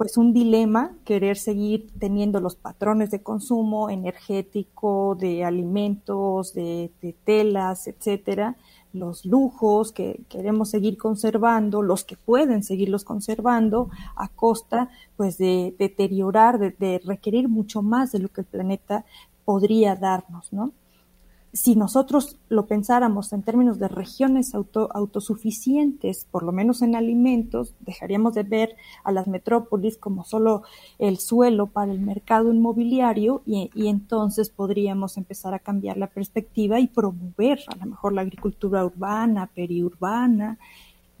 [0.00, 6.90] pues un dilema querer seguir teniendo los patrones de consumo energético, de alimentos, de,
[7.24, 8.56] telas, etcétera,
[8.94, 14.88] los lujos que queremos seguir conservando, los que pueden seguirlos conservando a costa
[15.18, 19.04] pues de deteriorar, de, de requerir mucho más de lo que el planeta
[19.44, 20.72] podría darnos, ¿no?
[21.52, 28.34] Si nosotros lo pensáramos en términos de regiones autosuficientes, por lo menos en alimentos, dejaríamos
[28.34, 30.62] de ver a las metrópolis como solo
[30.98, 36.78] el suelo para el mercado inmobiliario y, y entonces podríamos empezar a cambiar la perspectiva
[36.78, 40.58] y promover a lo mejor la agricultura urbana, periurbana,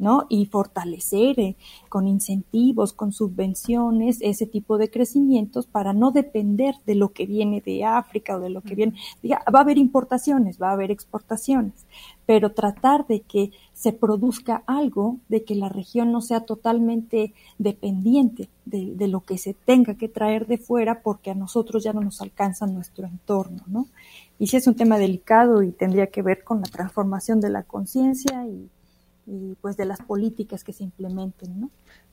[0.00, 0.26] ¿no?
[0.28, 1.56] Y fortalecer eh,
[1.88, 7.60] con incentivos, con subvenciones, ese tipo de crecimientos para no depender de lo que viene
[7.60, 8.94] de África o de lo que viene.
[9.24, 11.86] va a haber importaciones, va a haber exportaciones,
[12.26, 18.48] pero tratar de que se produzca algo, de que la región no sea totalmente dependiente
[18.64, 22.00] de, de lo que se tenga que traer de fuera porque a nosotros ya no
[22.00, 23.86] nos alcanza nuestro entorno, ¿no?
[24.38, 27.64] Y sí es un tema delicado y tendría que ver con la transformación de la
[27.64, 28.70] conciencia y
[29.26, 31.70] y pues de las políticas que se implementen, ¿no?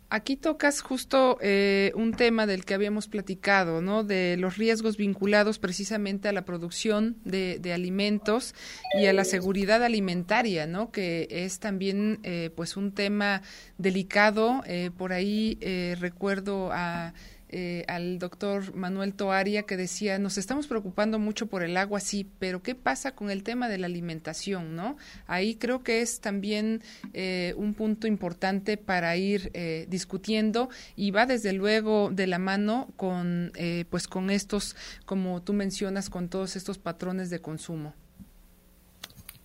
[0.10, 4.06] Aquí tocas justo eh, un tema del que habíamos platicado, ¿no?
[4.06, 8.56] De los riesgos vinculados precisamente a la producción de, alimentos
[8.98, 10.92] y a la seguridad alimentaria, ¿no?
[10.92, 13.42] Que es también, eh, pues, un tema
[13.78, 14.64] delicado.
[14.66, 15.60] Eh, por ahí
[16.00, 17.14] recuerdo a
[17.50, 22.30] eh, al doctor Manuel Toaria que decía, nos estamos preocupando mucho por el agua, sí,
[22.40, 24.76] pero ¿qué pasa con el tema de la alimentación?
[24.76, 24.98] ¿no?
[25.28, 26.82] Ahí creo que es también
[27.14, 32.90] eh, un punto importante para ir eh, discutiendo y va desde luego de la mano
[32.96, 33.52] con,
[33.90, 34.76] pues con estos,
[35.06, 37.94] como tú mencionas, con todos estos patrones de consumo.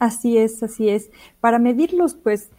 [0.02, 1.12] Así es, así es.
[1.38, 2.50] Para medirlos, pues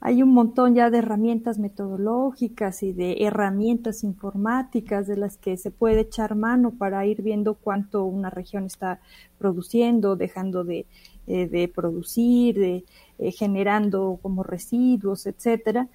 [0.00, 5.70] hay un montón ya de herramientas metodológicas y de herramientas informáticas de las que se
[5.70, 8.98] puede echar mano para ir viendo cuánto una región está
[9.38, 10.86] produciendo, dejando de,
[11.28, 12.84] eh, producir, de,
[13.20, 15.86] eh, generando como residuos, etcétera.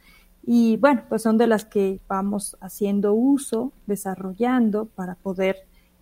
[0.46, 5.58] Y bueno, pues son de las que vamos haciendo uso, desarrollando para poder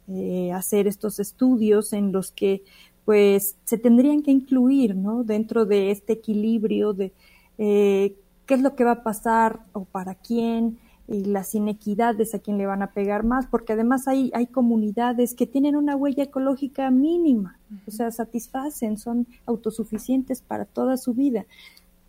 [0.07, 2.63] eh, hacer estos estudios en los que
[3.05, 5.23] pues se tendrían que incluir, ¿no?
[5.23, 7.13] Dentro de este equilibrio de,
[7.57, 10.77] eh, qué es lo que va a pasar o para quién,
[11.07, 15.33] y las inequidades a quién le van a pegar más, porque además hay, hay comunidades
[15.33, 21.45] que tienen una huella ecológica mínima, o sea, satisfacen, son autosuficientes para toda su vida,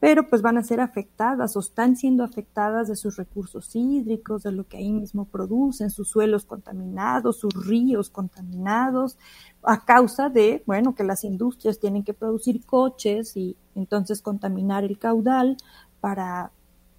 [0.02, 4.50] pero pues van a ser afectadas o están siendo afectadas de sus recursos hídricos, de
[4.50, 9.16] lo que ahí mismo producen, sus suelos contaminados, sus ríos contaminados,
[9.62, 14.98] a causa de, bueno, que las industrias tienen que producir coches y entonces contaminar el
[14.98, 15.56] caudal
[16.00, 16.50] para,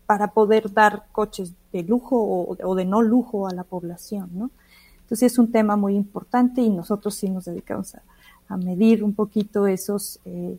[0.05, 4.49] para poder dar coches de lujo o, de no lujo a la población, ¿no?
[5.01, 8.01] Entonces es un tema muy importante y nosotros sí nos dedicamos a,
[8.55, 10.57] medir un poquito esos, eh,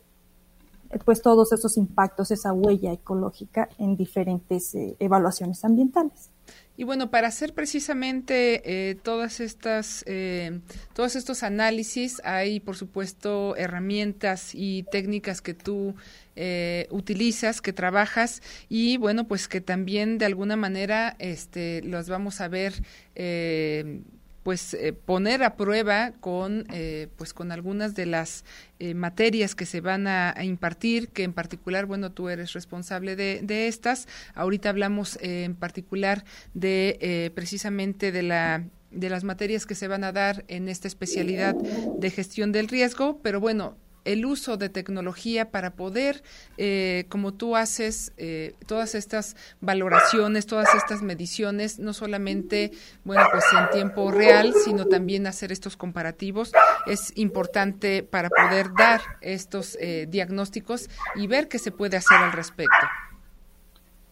[1.03, 6.29] pues todos esos impactos, esa huella ecológica en diferentes eh, evaluaciones ambientales.
[6.77, 10.59] Y bueno, para hacer precisamente eh, todas estas, eh,
[10.93, 15.95] todos estos análisis, hay por supuesto herramientas y técnicas que tú
[16.35, 22.41] eh, utilizas, que trabajas y bueno, pues que también de alguna manera este, los vamos
[22.41, 22.73] a ver
[24.45, 28.45] pues eh, poner a prueba con eh, pues con algunas de las
[28.77, 33.39] eh, materias que se van a, impartir que en particular bueno tú eres responsable de,
[33.41, 34.07] de estas.
[34.35, 40.11] Ahorita hablamos en particular de precisamente de la de las materias que se van a
[40.11, 43.75] dar en esta especialidad de gestión del riesgo, pero bueno,
[44.05, 46.23] el uso de tecnología para poder,
[46.57, 52.71] eh, como tú haces, eh, todas estas valoraciones, todas estas mediciones, no solamente,
[53.03, 56.53] bueno, pues en tiempo real, sino también hacer estos comparativos,
[56.85, 62.31] es importante para poder dar estos eh, diagnósticos y ver qué se puede hacer al
[62.31, 62.85] respecto.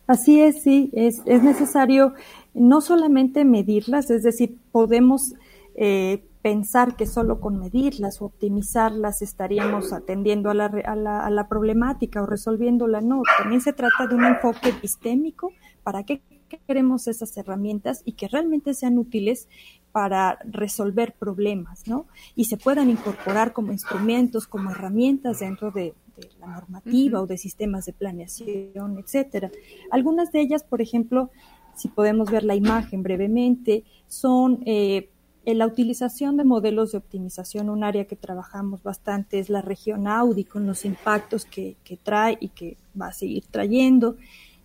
[0.07, 2.13] Así es, sí, es, es necesario
[2.53, 5.33] no solamente medirlas, es decir, podemos
[5.75, 11.29] eh, pensar que solo con medirlas o optimizarlas estaríamos atendiendo a la, a la, a
[11.29, 12.99] la problemática o resolviéndola.
[12.99, 15.51] No, también se trata de un enfoque epistémico
[15.83, 16.21] para qué
[16.67, 19.47] queremos esas herramientas y que realmente sean útiles
[19.93, 22.07] para resolver problemas, ¿no?
[22.35, 25.93] Y se puedan incorporar como instrumentos, como herramientas dentro de,
[26.39, 29.49] la normativa o de sistemas de planeación, etcétera.
[29.89, 31.31] Algunas de ellas, por ejemplo,
[31.75, 35.09] si podemos ver la imagen brevemente, son eh,
[35.45, 37.69] la utilización de modelos de optimización.
[37.69, 42.49] Un área que trabajamos bastante es la región Audi con los impactos que, trae y
[42.49, 44.15] que va a seguir trayendo.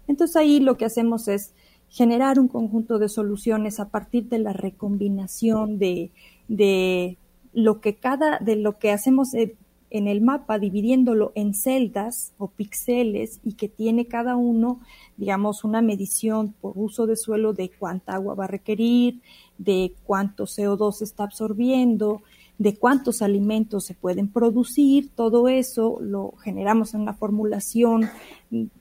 [0.07, 1.53] Entonces ahí lo que hacemos es
[1.89, 6.13] generar un conjunto de soluciones a partir de la recombinación de,
[6.47, 7.19] de
[7.53, 9.35] lo que cada, de lo que hacemos
[9.91, 14.81] en el mapa, dividiéndolo en celdas o píxeles y que tiene cada uno,
[15.17, 19.21] digamos, una medición por uso de suelo de cuánta agua va a requerir,
[19.57, 22.23] de cuánto CO2 está absorbiendo,
[22.59, 28.09] de cuántos alimentos se pueden producir, todo eso lo generamos en una formulación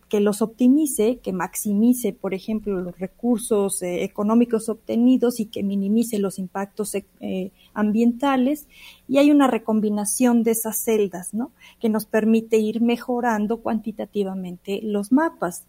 [0.09, 6.17] que los optimice, que maximice, por ejemplo, los recursos eh, económicos obtenidos y que minimice
[6.19, 8.67] los impactos eh, ambientales.
[9.07, 11.51] Y hay una recombinación de esas celdas, ¿no?
[11.79, 15.65] Que nos permite ir mejorando cuantitativamente los mapas.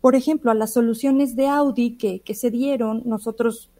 [0.00, 3.70] Por ejemplo, a las soluciones de Audi que, se dieron, nosotros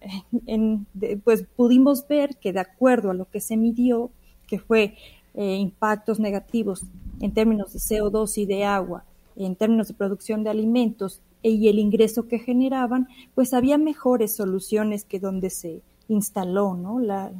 [0.46, 0.86] en,
[1.22, 4.10] pues pudimos ver que de acuerdo a lo que se midió,
[4.48, 4.96] que fue
[5.34, 6.82] eh, impactos negativos
[7.20, 9.04] en términos de CO2 y de agua,
[9.38, 15.04] en términos de producción de alimentos y el ingreso que generaban, pues había mejores soluciones
[15.04, 16.98] que donde se instaló ¿no?
[16.98, 17.32] la,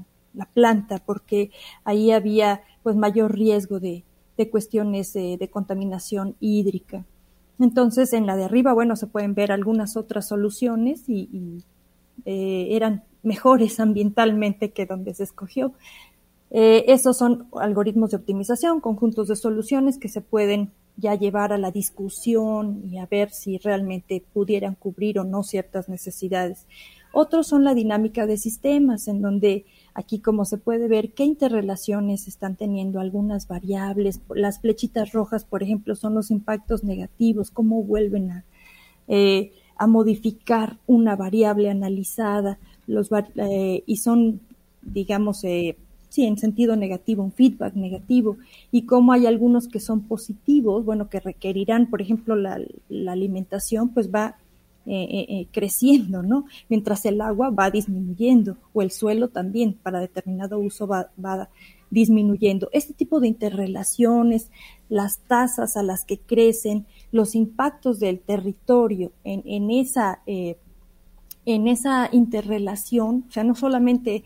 [0.54, 1.50] planta, porque
[1.82, 4.04] ahí había pues mayor riesgo de,
[4.52, 7.04] cuestiones de, contaminación hídrica.
[7.58, 11.64] Entonces, en la de arriba, bueno, se pueden ver algunas otras soluciones y,
[12.24, 15.72] eh, eran mejores ambientalmente que donde se escogió.
[16.50, 21.58] Eh, esos son algoritmos de optimización, conjuntos de soluciones que se pueden ya llevar a
[21.58, 26.66] la discusión y a ver si realmente pudieran cubrir o no ciertas necesidades.
[27.12, 32.28] Otros son la dinámica de sistemas, en donde aquí como se puede ver qué interrelaciones
[32.28, 34.20] están teniendo algunas variables.
[34.34, 38.44] Las flechitas rojas, por ejemplo, son los impactos negativos, cómo vuelven a,
[39.06, 44.40] eh, a modificar una variable analizada los, eh, y son,
[44.82, 45.76] digamos, eh,
[46.08, 48.36] sí, en sentido negativo, un feedback negativo,
[48.70, 52.58] y cómo hay algunos que son positivos, bueno, que requerirán, por ejemplo, la,
[53.08, 54.36] alimentación, pues va
[54.86, 56.46] eh, eh, eh, creciendo, ¿no?
[56.68, 61.10] Mientras el agua va disminuyendo, o el suelo también, para determinado uso va,
[61.90, 62.68] disminuyendo.
[62.72, 64.50] Este tipo de interrelaciones,
[64.88, 72.10] las tasas a las que crecen, los impactos del territorio en, en esa, en esa
[72.12, 74.22] interrelación, o sea, no solamente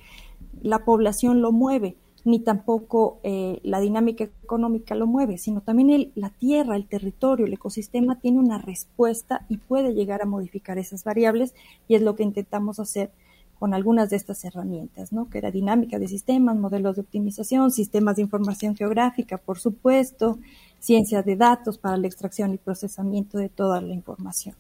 [0.61, 6.31] la población lo mueve, ni tampoco eh, la dinámica económica lo mueve, sino también la
[6.31, 11.55] tierra, el territorio, el ecosistema tiene una respuesta y puede llegar a modificar esas variables
[11.89, 13.11] y es lo que intentamos hacer
[13.59, 15.31] con algunas de estas herramientas, ¿no?
[15.31, 20.39] Que era dinámica de sistemas, modelos de optimización, sistemas de información geográfica, por supuesto,
[20.81, 24.57] ciencia de datos para la extracción y procesamiento de toda la información.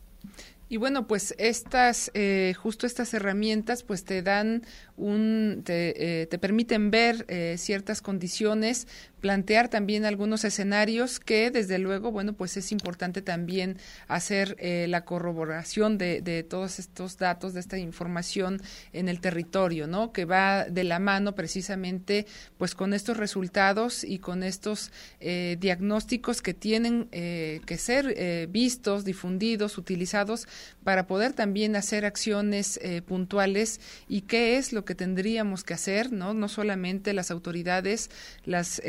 [0.72, 4.62] Y bueno, pues estas, eh, justo estas herramientas, pues te dan
[4.96, 8.88] un, te, eh, te permiten ver eh, ciertas condiciones
[9.22, 15.04] plantear también algunos escenarios que desde luego, bueno, pues es importante también hacer eh, la
[15.04, 18.60] corroboración de, de, todos estos datos, de esta información
[18.92, 20.12] en el territorio, ¿no?
[20.12, 22.26] Que va de la mano precisamente
[22.58, 29.04] pues con estos resultados y con estos eh, diagnósticos que tienen eh, que ser vistos,
[29.04, 30.48] difundidos, utilizados
[30.82, 36.34] para poder también hacer acciones puntuales y qué es lo que tendríamos que hacer, ¿no?
[36.34, 38.10] No solamente las autoridades,
[38.44, 38.82] las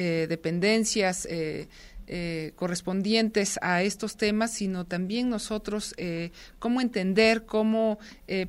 [1.30, 1.67] eh,
[2.07, 7.97] eh, correspondientes a estos temas, sino también nosotros eh, cómo entender, cómo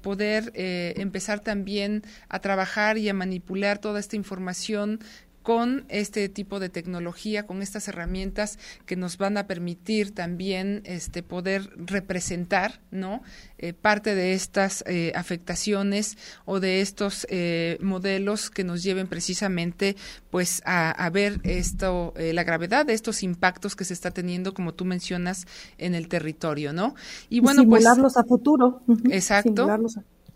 [0.02, 5.00] poder empezar también a trabajar y a manipular toda esta información
[5.44, 11.22] con este tipo de tecnología, con estas herramientas que nos van a permitir también este,
[11.22, 13.20] poder representar ¿no?
[13.58, 16.16] Eh, parte de estas eh, afectaciones
[16.46, 19.96] o de estos eh, modelos que nos lleven precisamente
[20.30, 24.84] pues a, ver esto, la gravedad de estos impactos que se está teniendo, como tú
[24.84, 25.46] mencionas,
[25.78, 26.94] en el territorio, ¿no?
[27.28, 28.82] Y bueno, pues simularlos a futuro.
[29.10, 29.68] Exacto.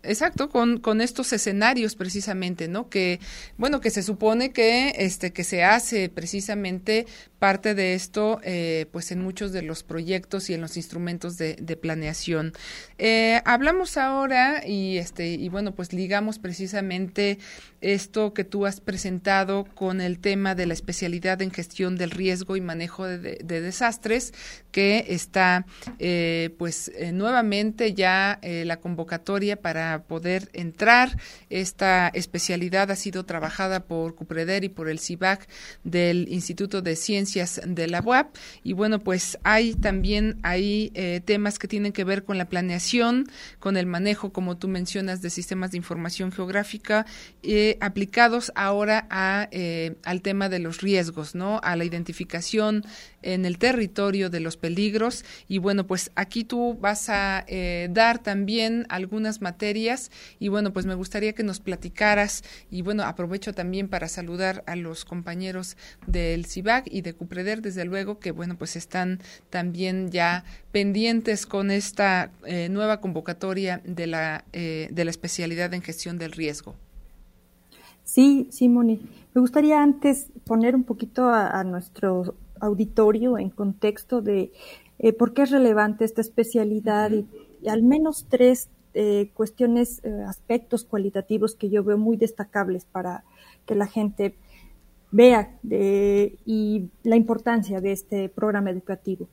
[0.01, 2.89] Exacto, con, con estos escenarios precisamente, ¿no?
[2.89, 3.19] Que,
[3.57, 7.05] bueno, que se supone que, este, que se hace precisamente
[7.39, 11.55] parte de esto, eh, pues en muchos de los proyectos y en los instrumentos de,
[11.81, 12.51] planeación.
[12.97, 17.39] Eh, hablamos ahora y, este, y bueno, pues ligamos precisamente
[17.81, 22.57] esto que tú has presentado con el tema de la especialidad en gestión del riesgo
[22.57, 24.33] y manejo de, desastres,
[24.71, 25.65] que está,
[25.99, 31.17] eh, pues, nuevamente ya la convocatoria para poder entrar.
[31.49, 35.47] Esta especialidad ha sido trabajada por Cupreder y por el CIVAC
[35.83, 38.35] del Instituto de Ciencias de la UAP.
[38.63, 43.27] Y bueno, pues hay también ahí eh, temas que tienen que ver con la planeación,
[43.59, 47.05] con el manejo, como tú mencionas, de sistemas de información geográfica,
[47.43, 51.59] eh, aplicados ahora a, eh, al tema de los riesgos, ¿no?
[51.63, 52.83] A la identificación
[53.21, 55.25] en el territorio de los peligros.
[55.47, 60.85] Y bueno, pues aquí tú vas a eh, dar también algunas materias y bueno, pues
[60.85, 66.45] me gustaría que nos platicaras y bueno, aprovecho también para saludar a los compañeros del
[66.45, 72.31] CIVAC y de Cupreder, desde luego que bueno, pues están también ya pendientes con esta
[72.45, 76.75] eh, nueva convocatoria de la, eh, de la especialidad en gestión del riesgo.
[78.03, 78.99] Sí, sí, Moni.
[79.35, 84.51] Me gustaría antes poner un poquito a, a nuestro auditorio en contexto de
[84.99, 87.25] eh, por qué es relevante esta especialidad y,
[87.67, 93.23] al menos tres eh, cuestiones, eh, aspectos cualitativos que yo veo muy destacables para
[93.65, 94.35] que la gente
[95.11, 99.27] vea y la importancia de este programa educativo.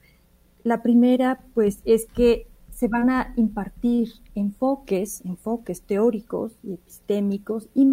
[0.62, 2.47] La primera, pues, es que
[2.77, 7.87] se van a impartir enfoques, enfoques teóricos y epistémicos y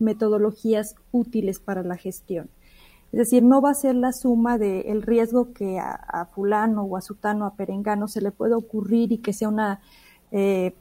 [0.00, 2.50] metodologías útiles para la gestión.
[3.14, 7.00] Es decir, no va a ser la suma del riesgo que a, fulano o a
[7.00, 9.78] sutano, a perengano se le puede ocurrir y que sea una
[10.32, 10.74] eh,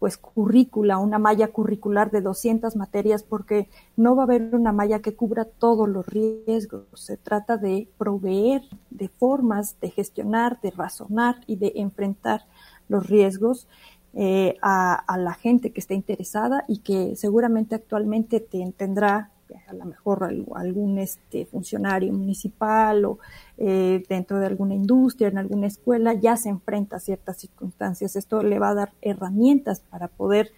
[0.00, 4.98] pues currícula, una malla curricular de 200 materias, porque no va a haber una malla
[4.98, 6.86] que cubra todos los riesgos.
[6.94, 12.46] Se trata de proveer de formas de gestionar, de razonar y de enfrentar
[12.88, 13.68] los riesgos
[14.12, 19.30] eh, a, a, la gente que esté interesada y que seguramente actualmente te, tendrá
[19.66, 23.18] a lo mejor algún este, funcionario municipal o
[23.58, 28.16] eh, dentro de alguna industria, en alguna escuela, ya se enfrenta a ciertas circunstancias.
[28.16, 30.52] Esto le va a dar herramientas para poder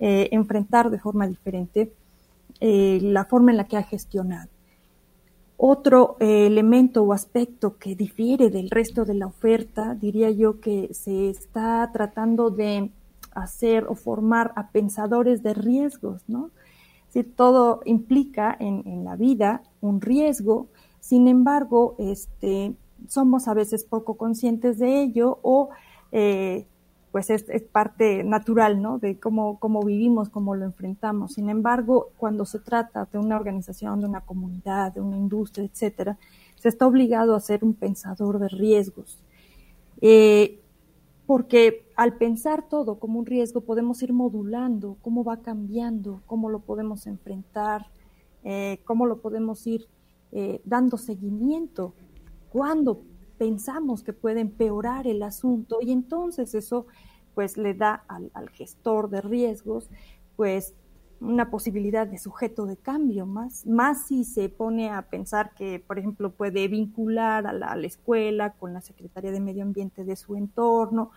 [0.00, 1.92] eh, enfrentar de forma diferente
[2.60, 4.50] eh, la forma en la que ha gestionado.
[5.64, 11.30] Otro elemento o aspecto que difiere del resto de la oferta, diría yo que se
[11.30, 12.90] está tratando de
[13.32, 16.50] hacer o formar a pensadores de riesgos, ¿no?
[17.36, 20.68] Todo implica en, la vida un riesgo,
[21.00, 22.74] sin embargo, este,
[23.06, 25.68] somos a veces poco conscientes de ello o
[26.10, 26.66] eh,
[27.10, 28.98] pues es, parte natural, ¿no?
[28.98, 31.34] De cómo, cómo vivimos, cómo lo enfrentamos.
[31.34, 36.16] Sin embargo, cuando se trata de una organización, de una comunidad, de una industria, etcétera,
[36.56, 39.18] se está obligado a ser un pensador de riesgos.
[40.00, 40.61] Eh,
[41.26, 46.60] porque al pensar todo como un riesgo podemos ir modulando cómo va cambiando, cómo lo
[46.60, 47.86] podemos enfrentar,
[48.44, 49.86] eh, cómo lo podemos ir
[50.32, 51.94] eh, dando seguimiento,
[52.50, 53.02] cuando
[53.38, 55.78] pensamos que puede empeorar el asunto.
[55.80, 56.86] Y entonces eso
[57.34, 59.88] pues le da al, gestor de riesgos
[60.36, 60.74] pues
[61.22, 65.98] una posibilidad de sujeto de cambio, más, más si se pone a pensar que, por
[65.98, 71.10] ejemplo, puede vincular a la, escuela con la Secretaría de Medio Ambiente de su entorno,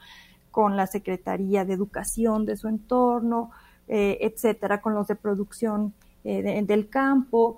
[0.52, 3.52] con la Secretaría de Educación de su entorno,
[3.88, 5.94] eh, etcétera, con los de producción
[6.24, 7.58] eh, del campo.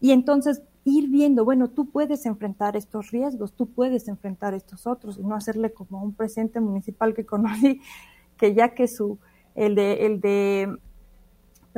[0.00, 5.18] Y entonces ir viendo, bueno, tú puedes enfrentar estos riesgos, tú puedes enfrentar estos otros,
[5.18, 7.80] y no hacerle como un presidente municipal que conocí,
[8.38, 9.18] que ya que su,
[9.54, 10.78] el de, el de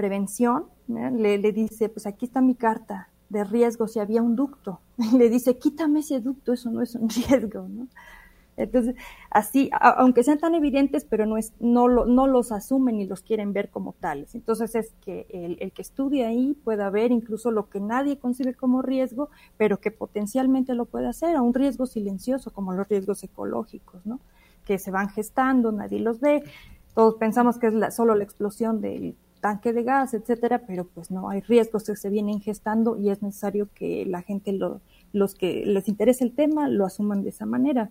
[0.01, 4.81] prevención, le, le, dice, pues aquí está mi carta de riesgo si había un ducto.
[5.19, 7.87] Le dice, quítame ese ducto, eso no es un riesgo, ¿no?
[8.57, 8.95] Entonces,
[9.31, 13.21] así, aunque sean tan evidentes, pero no, es, no, lo, no los asumen y los
[13.21, 14.35] quieren ver como tales.
[14.35, 18.55] Entonces, es que el, el, que estudie ahí pueda ver incluso lo que nadie concibe
[18.55, 19.29] como riesgo,
[19.59, 24.21] pero que potencialmente lo puede hacer, a un riesgo silencioso, como los riesgos ecológicos, ¿no?
[24.65, 26.43] Que se van gestando, nadie los ve.
[26.95, 31.11] Todos pensamos que es la, solo la explosión del tanque de gas, etcétera, pero pues
[31.11, 34.81] no, hay riesgos que se vienen gestando y es necesario que la gente, lo,
[35.13, 37.91] los que les interese el tema, lo asuman de esa manera.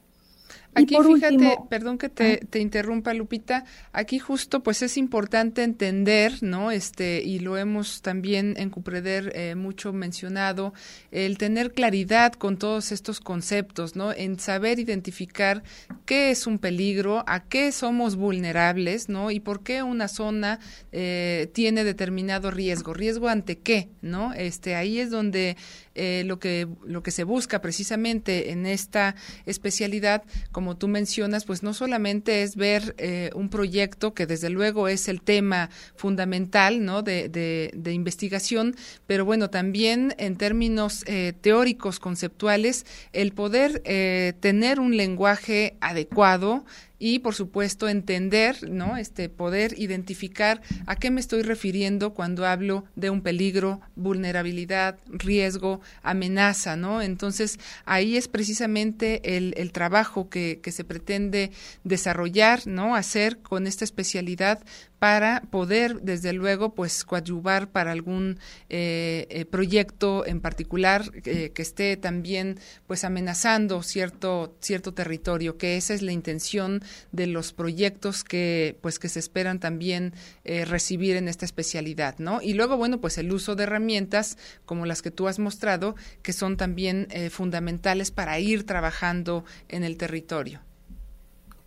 [0.76, 6.72] Aquí fíjate, perdón que te, te, interrumpa Lupita, aquí justo pues es importante entender, ¿no?
[6.72, 10.74] Este, y lo hemos también en Cupreder eh, mucho mencionado,
[11.12, 14.14] el tener claridad con todos estos conceptos, ¿no?
[14.14, 15.64] En saber identificar
[16.06, 19.32] qué es un peligro, a qué somos vulnerables, ¿no?
[19.32, 20.60] Y por qué una zona
[20.92, 24.34] eh, tiene determinado riesgo, riesgo ante qué, ¿no?
[24.34, 25.58] Este, ahí es donde
[26.00, 31.64] eh, lo que lo que se busca precisamente en esta especialidad como tú mencionas, pues
[31.64, 37.02] no solamente es ver eh, un proyecto que desde luego es el tema fundamental ¿no?
[37.02, 38.76] de, de, investigación,
[39.08, 46.66] pero bueno, también en términos eh, teóricos, conceptuales, el poder eh, tener un lenguaje adecuado,
[47.00, 48.98] y por supuesto entender, ¿no?
[48.98, 55.80] Este poder identificar a qué me estoy refiriendo cuando hablo de un peligro, vulnerabilidad, riesgo,
[56.04, 57.02] amenaza, ¿no?
[57.02, 61.52] Entonces, ahí es precisamente el, el trabajo que, que se pretende
[61.84, 62.96] desarrollar, ¿no?
[62.96, 64.60] Hacer con esta especialidad
[65.00, 68.38] para poder, desde luego, pues coadyuvar para algún
[68.70, 75.58] eh, eh, proyecto en particular eh, que esté también, pues amenazando cierto cierto territorio.
[75.58, 76.82] Que esa es la intención
[77.14, 82.42] de los proyectos que, pues, que se esperan también recibir en esta especialidad, ¿no?
[82.42, 86.34] Y luego, bueno, pues el uso de herramientas como las que tú has mostrado, que
[86.34, 90.62] son también fundamentales para ir trabajando en el territorio.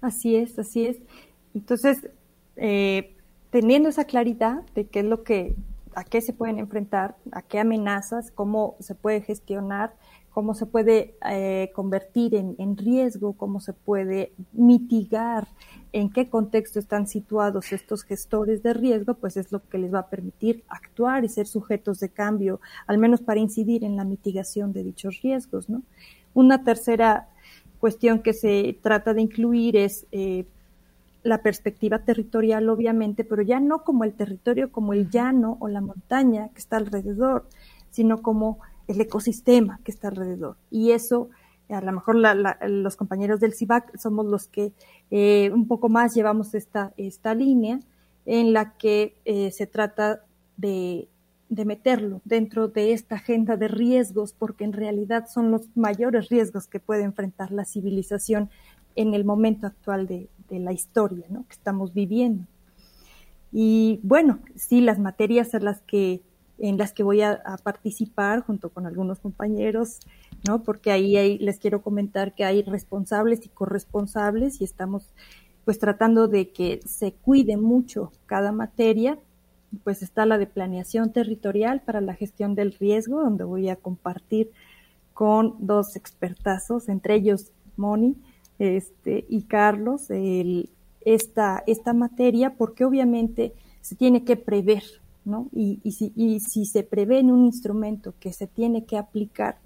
[0.00, 0.96] Así es, así es.
[1.54, 1.98] Entonces,
[2.56, 3.14] eh,
[3.52, 5.54] teniendo esa claridad de qué es lo que,
[5.94, 9.94] a qué se pueden enfrentar, a qué amenazas, cómo se puede gestionar,
[10.30, 15.46] cómo se puede eh, convertir en, en, riesgo, cómo se puede mitigar,
[15.92, 19.98] en qué contexto están situados estos gestores de riesgo, pues es lo que les va
[19.98, 24.72] a permitir actuar y ser sujetos de cambio, al menos para incidir en la mitigación
[24.72, 25.68] de dichos riesgos.
[25.68, 25.82] ¿no?
[26.32, 27.28] Una tercera
[27.78, 30.46] cuestión que se trata de incluir es eh,
[31.22, 35.80] la perspectiva territorial, obviamente, pero ya no como el territorio, como el llano o la
[35.80, 37.46] montaña que está alrededor,
[37.90, 38.58] sino como
[38.88, 40.56] el ecosistema que está alrededor.
[40.70, 41.30] Y eso,
[41.68, 44.72] a lo mejor los compañeros del CIVAC somos los que
[45.10, 47.80] eh, un poco más llevamos esta, esta línea
[48.26, 50.24] en la que eh, se trata
[50.56, 51.08] de,
[51.48, 56.66] de meterlo dentro de esta agenda de riesgos, porque en realidad son los mayores riesgos
[56.66, 58.50] que puede enfrentar la civilización
[58.94, 60.28] en el momento actual de,
[60.58, 61.44] la historia ¿no?
[61.46, 62.46] que estamos viviendo.
[63.52, 66.22] Y bueno, sí, las materias en las que,
[66.58, 70.00] en las que voy a, participar junto con algunos compañeros,
[70.48, 70.62] ¿no?
[70.62, 75.12] Porque ahí les quiero comentar que hay responsables y corresponsables y estamos
[75.64, 79.18] pues tratando de que se cuide mucho cada materia.
[79.84, 84.50] Pues está la de planeación territorial para la gestión del riesgo, donde voy a compartir
[85.14, 88.16] con dos expertazos, entre ellos Moni,
[88.62, 90.08] este, y Carlos
[91.04, 94.84] esta, esta materia porque obviamente se tiene que prever,
[95.24, 95.48] ¿no?
[95.52, 99.58] Y, y si se prevé en un instrumento que se tiene que aplicar,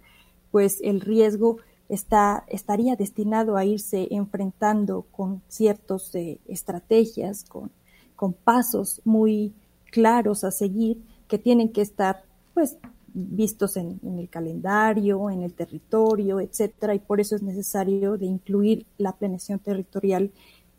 [0.50, 1.58] pues el riesgo
[1.90, 7.70] está, estaría destinado a irse enfrentando con ciertas eh, estrategias, con,
[8.14, 9.52] con pasos muy
[9.90, 12.24] claros a seguir que tienen que estar
[12.54, 12.78] pues
[13.18, 18.86] vistos en, el calendario, en el territorio, etcétera, y por eso es necesario de incluir
[18.98, 20.30] la planeación territorial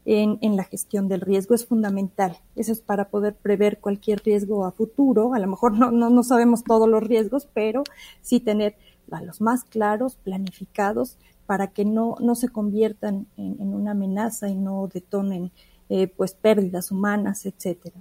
[0.05, 2.37] en, la gestión del riesgo es fundamental.
[2.55, 5.33] Eso es para poder prever cualquier riesgo a futuro.
[5.33, 7.83] A lo mejor no, sabemos todos los riesgos, pero
[8.21, 8.77] sí tener
[9.11, 14.47] a los más claros, planificados, para que no, no se conviertan en, en una amenaza
[14.47, 15.51] y no detonen
[15.89, 17.95] eh, pues pérdidas humanas, etcétera.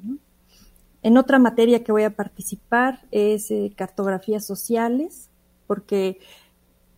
[1.03, 5.31] En otra materia que voy a participar es eh, cartografías sociales,
[5.67, 6.19] porque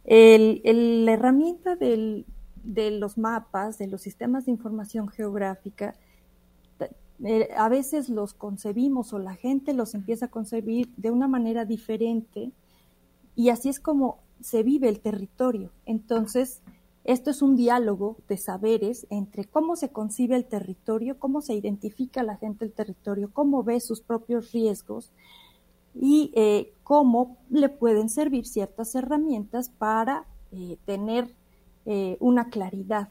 [0.04, 2.24] la herramienta de
[2.92, 5.94] los mapas, de los sistemas de información geográfica,
[7.24, 11.64] eh, a veces los concebimos o la gente los empieza a concebir de una manera
[11.64, 12.52] diferente
[13.34, 15.72] y así es como se vive el territorio.
[15.84, 16.62] Entonces,
[17.08, 22.22] esto es un diálogo de saberes entre cómo se concibe el territorio, cómo se identifica
[22.22, 25.10] la gente el territorio, cómo ve sus propios riesgos
[25.94, 31.34] y eh, cómo le pueden servir ciertas herramientas para eh, tener
[31.86, 33.08] eh, una claridad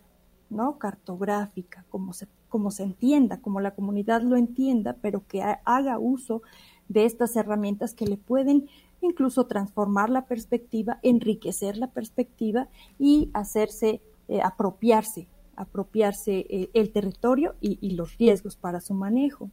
[0.51, 0.77] ¿no?
[0.77, 6.43] cartográfica, como se, como se entienda, como la comunidad lo entienda, pero que haga uso
[6.87, 8.67] de estas herramientas que le pueden
[9.01, 12.67] incluso transformar la perspectiva, enriquecer la perspectiva
[12.99, 19.49] y hacerse, eh, apropiarse, apropiarse eh, el territorio y, los riesgos para su manejo.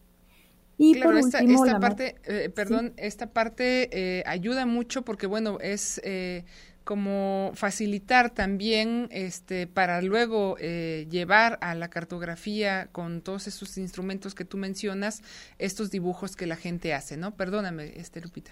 [0.77, 6.03] Y por último, esta, parte, eh, perdón, esta parte ayuda mucho porque, bueno, es
[6.83, 14.45] como facilitar también este para luego llevar a la cartografía con todos esos instrumentos que
[14.45, 15.23] tú mencionas
[15.59, 17.37] estos dibujos que la gente hace, ¿no?
[17.37, 18.51] Perdóname, este Lupita.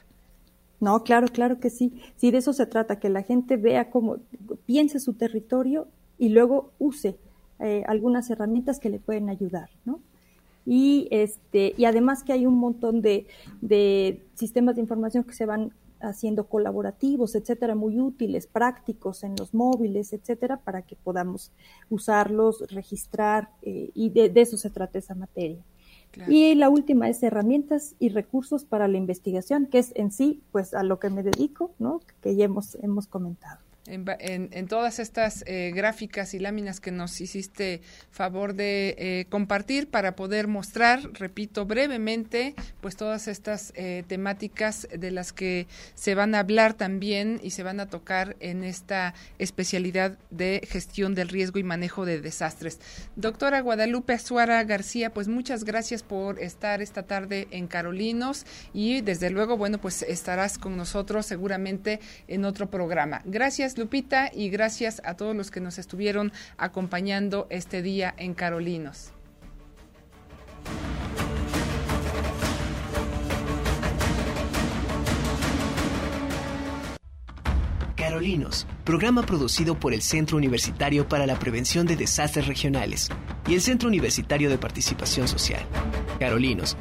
[0.82, 1.92] No, claro, claro que sí.
[2.16, 4.16] Sí, de eso se trata, que la gente vea cómo,
[4.66, 5.86] piense su territorio
[6.18, 7.16] y luego use
[7.60, 10.00] eh, algunas herramientas que le pueden ayudar, ¿no?
[10.66, 13.28] Y, este, y además que hay un montón de,
[13.60, 19.54] de sistemas de información que se van haciendo colaborativos, etcétera, muy útiles, prácticos en los
[19.54, 21.52] móviles, etcétera, para que podamos
[21.90, 25.62] usarlos, registrar, eh, y de, eso se trata esa materia.
[26.28, 30.74] Y la última es herramientas y recursos para la investigación, que es en sí, pues,
[30.74, 32.00] a lo que me dedico, ¿no?
[32.20, 33.60] Que ya hemos, hemos comentado.
[33.86, 37.80] En, todas estas eh, gráficas y láminas que nos hiciste
[38.10, 45.10] favor de eh, compartir para poder mostrar, repito brevemente, pues todas estas eh, temáticas de
[45.10, 50.16] las que se van a hablar también y se van a tocar en esta especialidad
[50.30, 52.78] de gestión del riesgo y manejo de desastres.
[53.16, 59.30] Doctora Guadalupe Azuara García, pues muchas gracias por estar esta tarde en Carolinos y desde
[59.30, 63.22] luego, bueno, pues estarás con nosotros seguramente en otro programa.
[63.78, 69.12] Lupita y gracias a todos los que nos estuvieron acompañando este día en Carolinos.
[77.96, 83.08] Carolinos, programa producido por el Centro Universitario para la Prevención de Desastres Regionales
[83.48, 85.62] y el Centro Universitario de Participación Social.
[86.18, 86.76] Carolinos,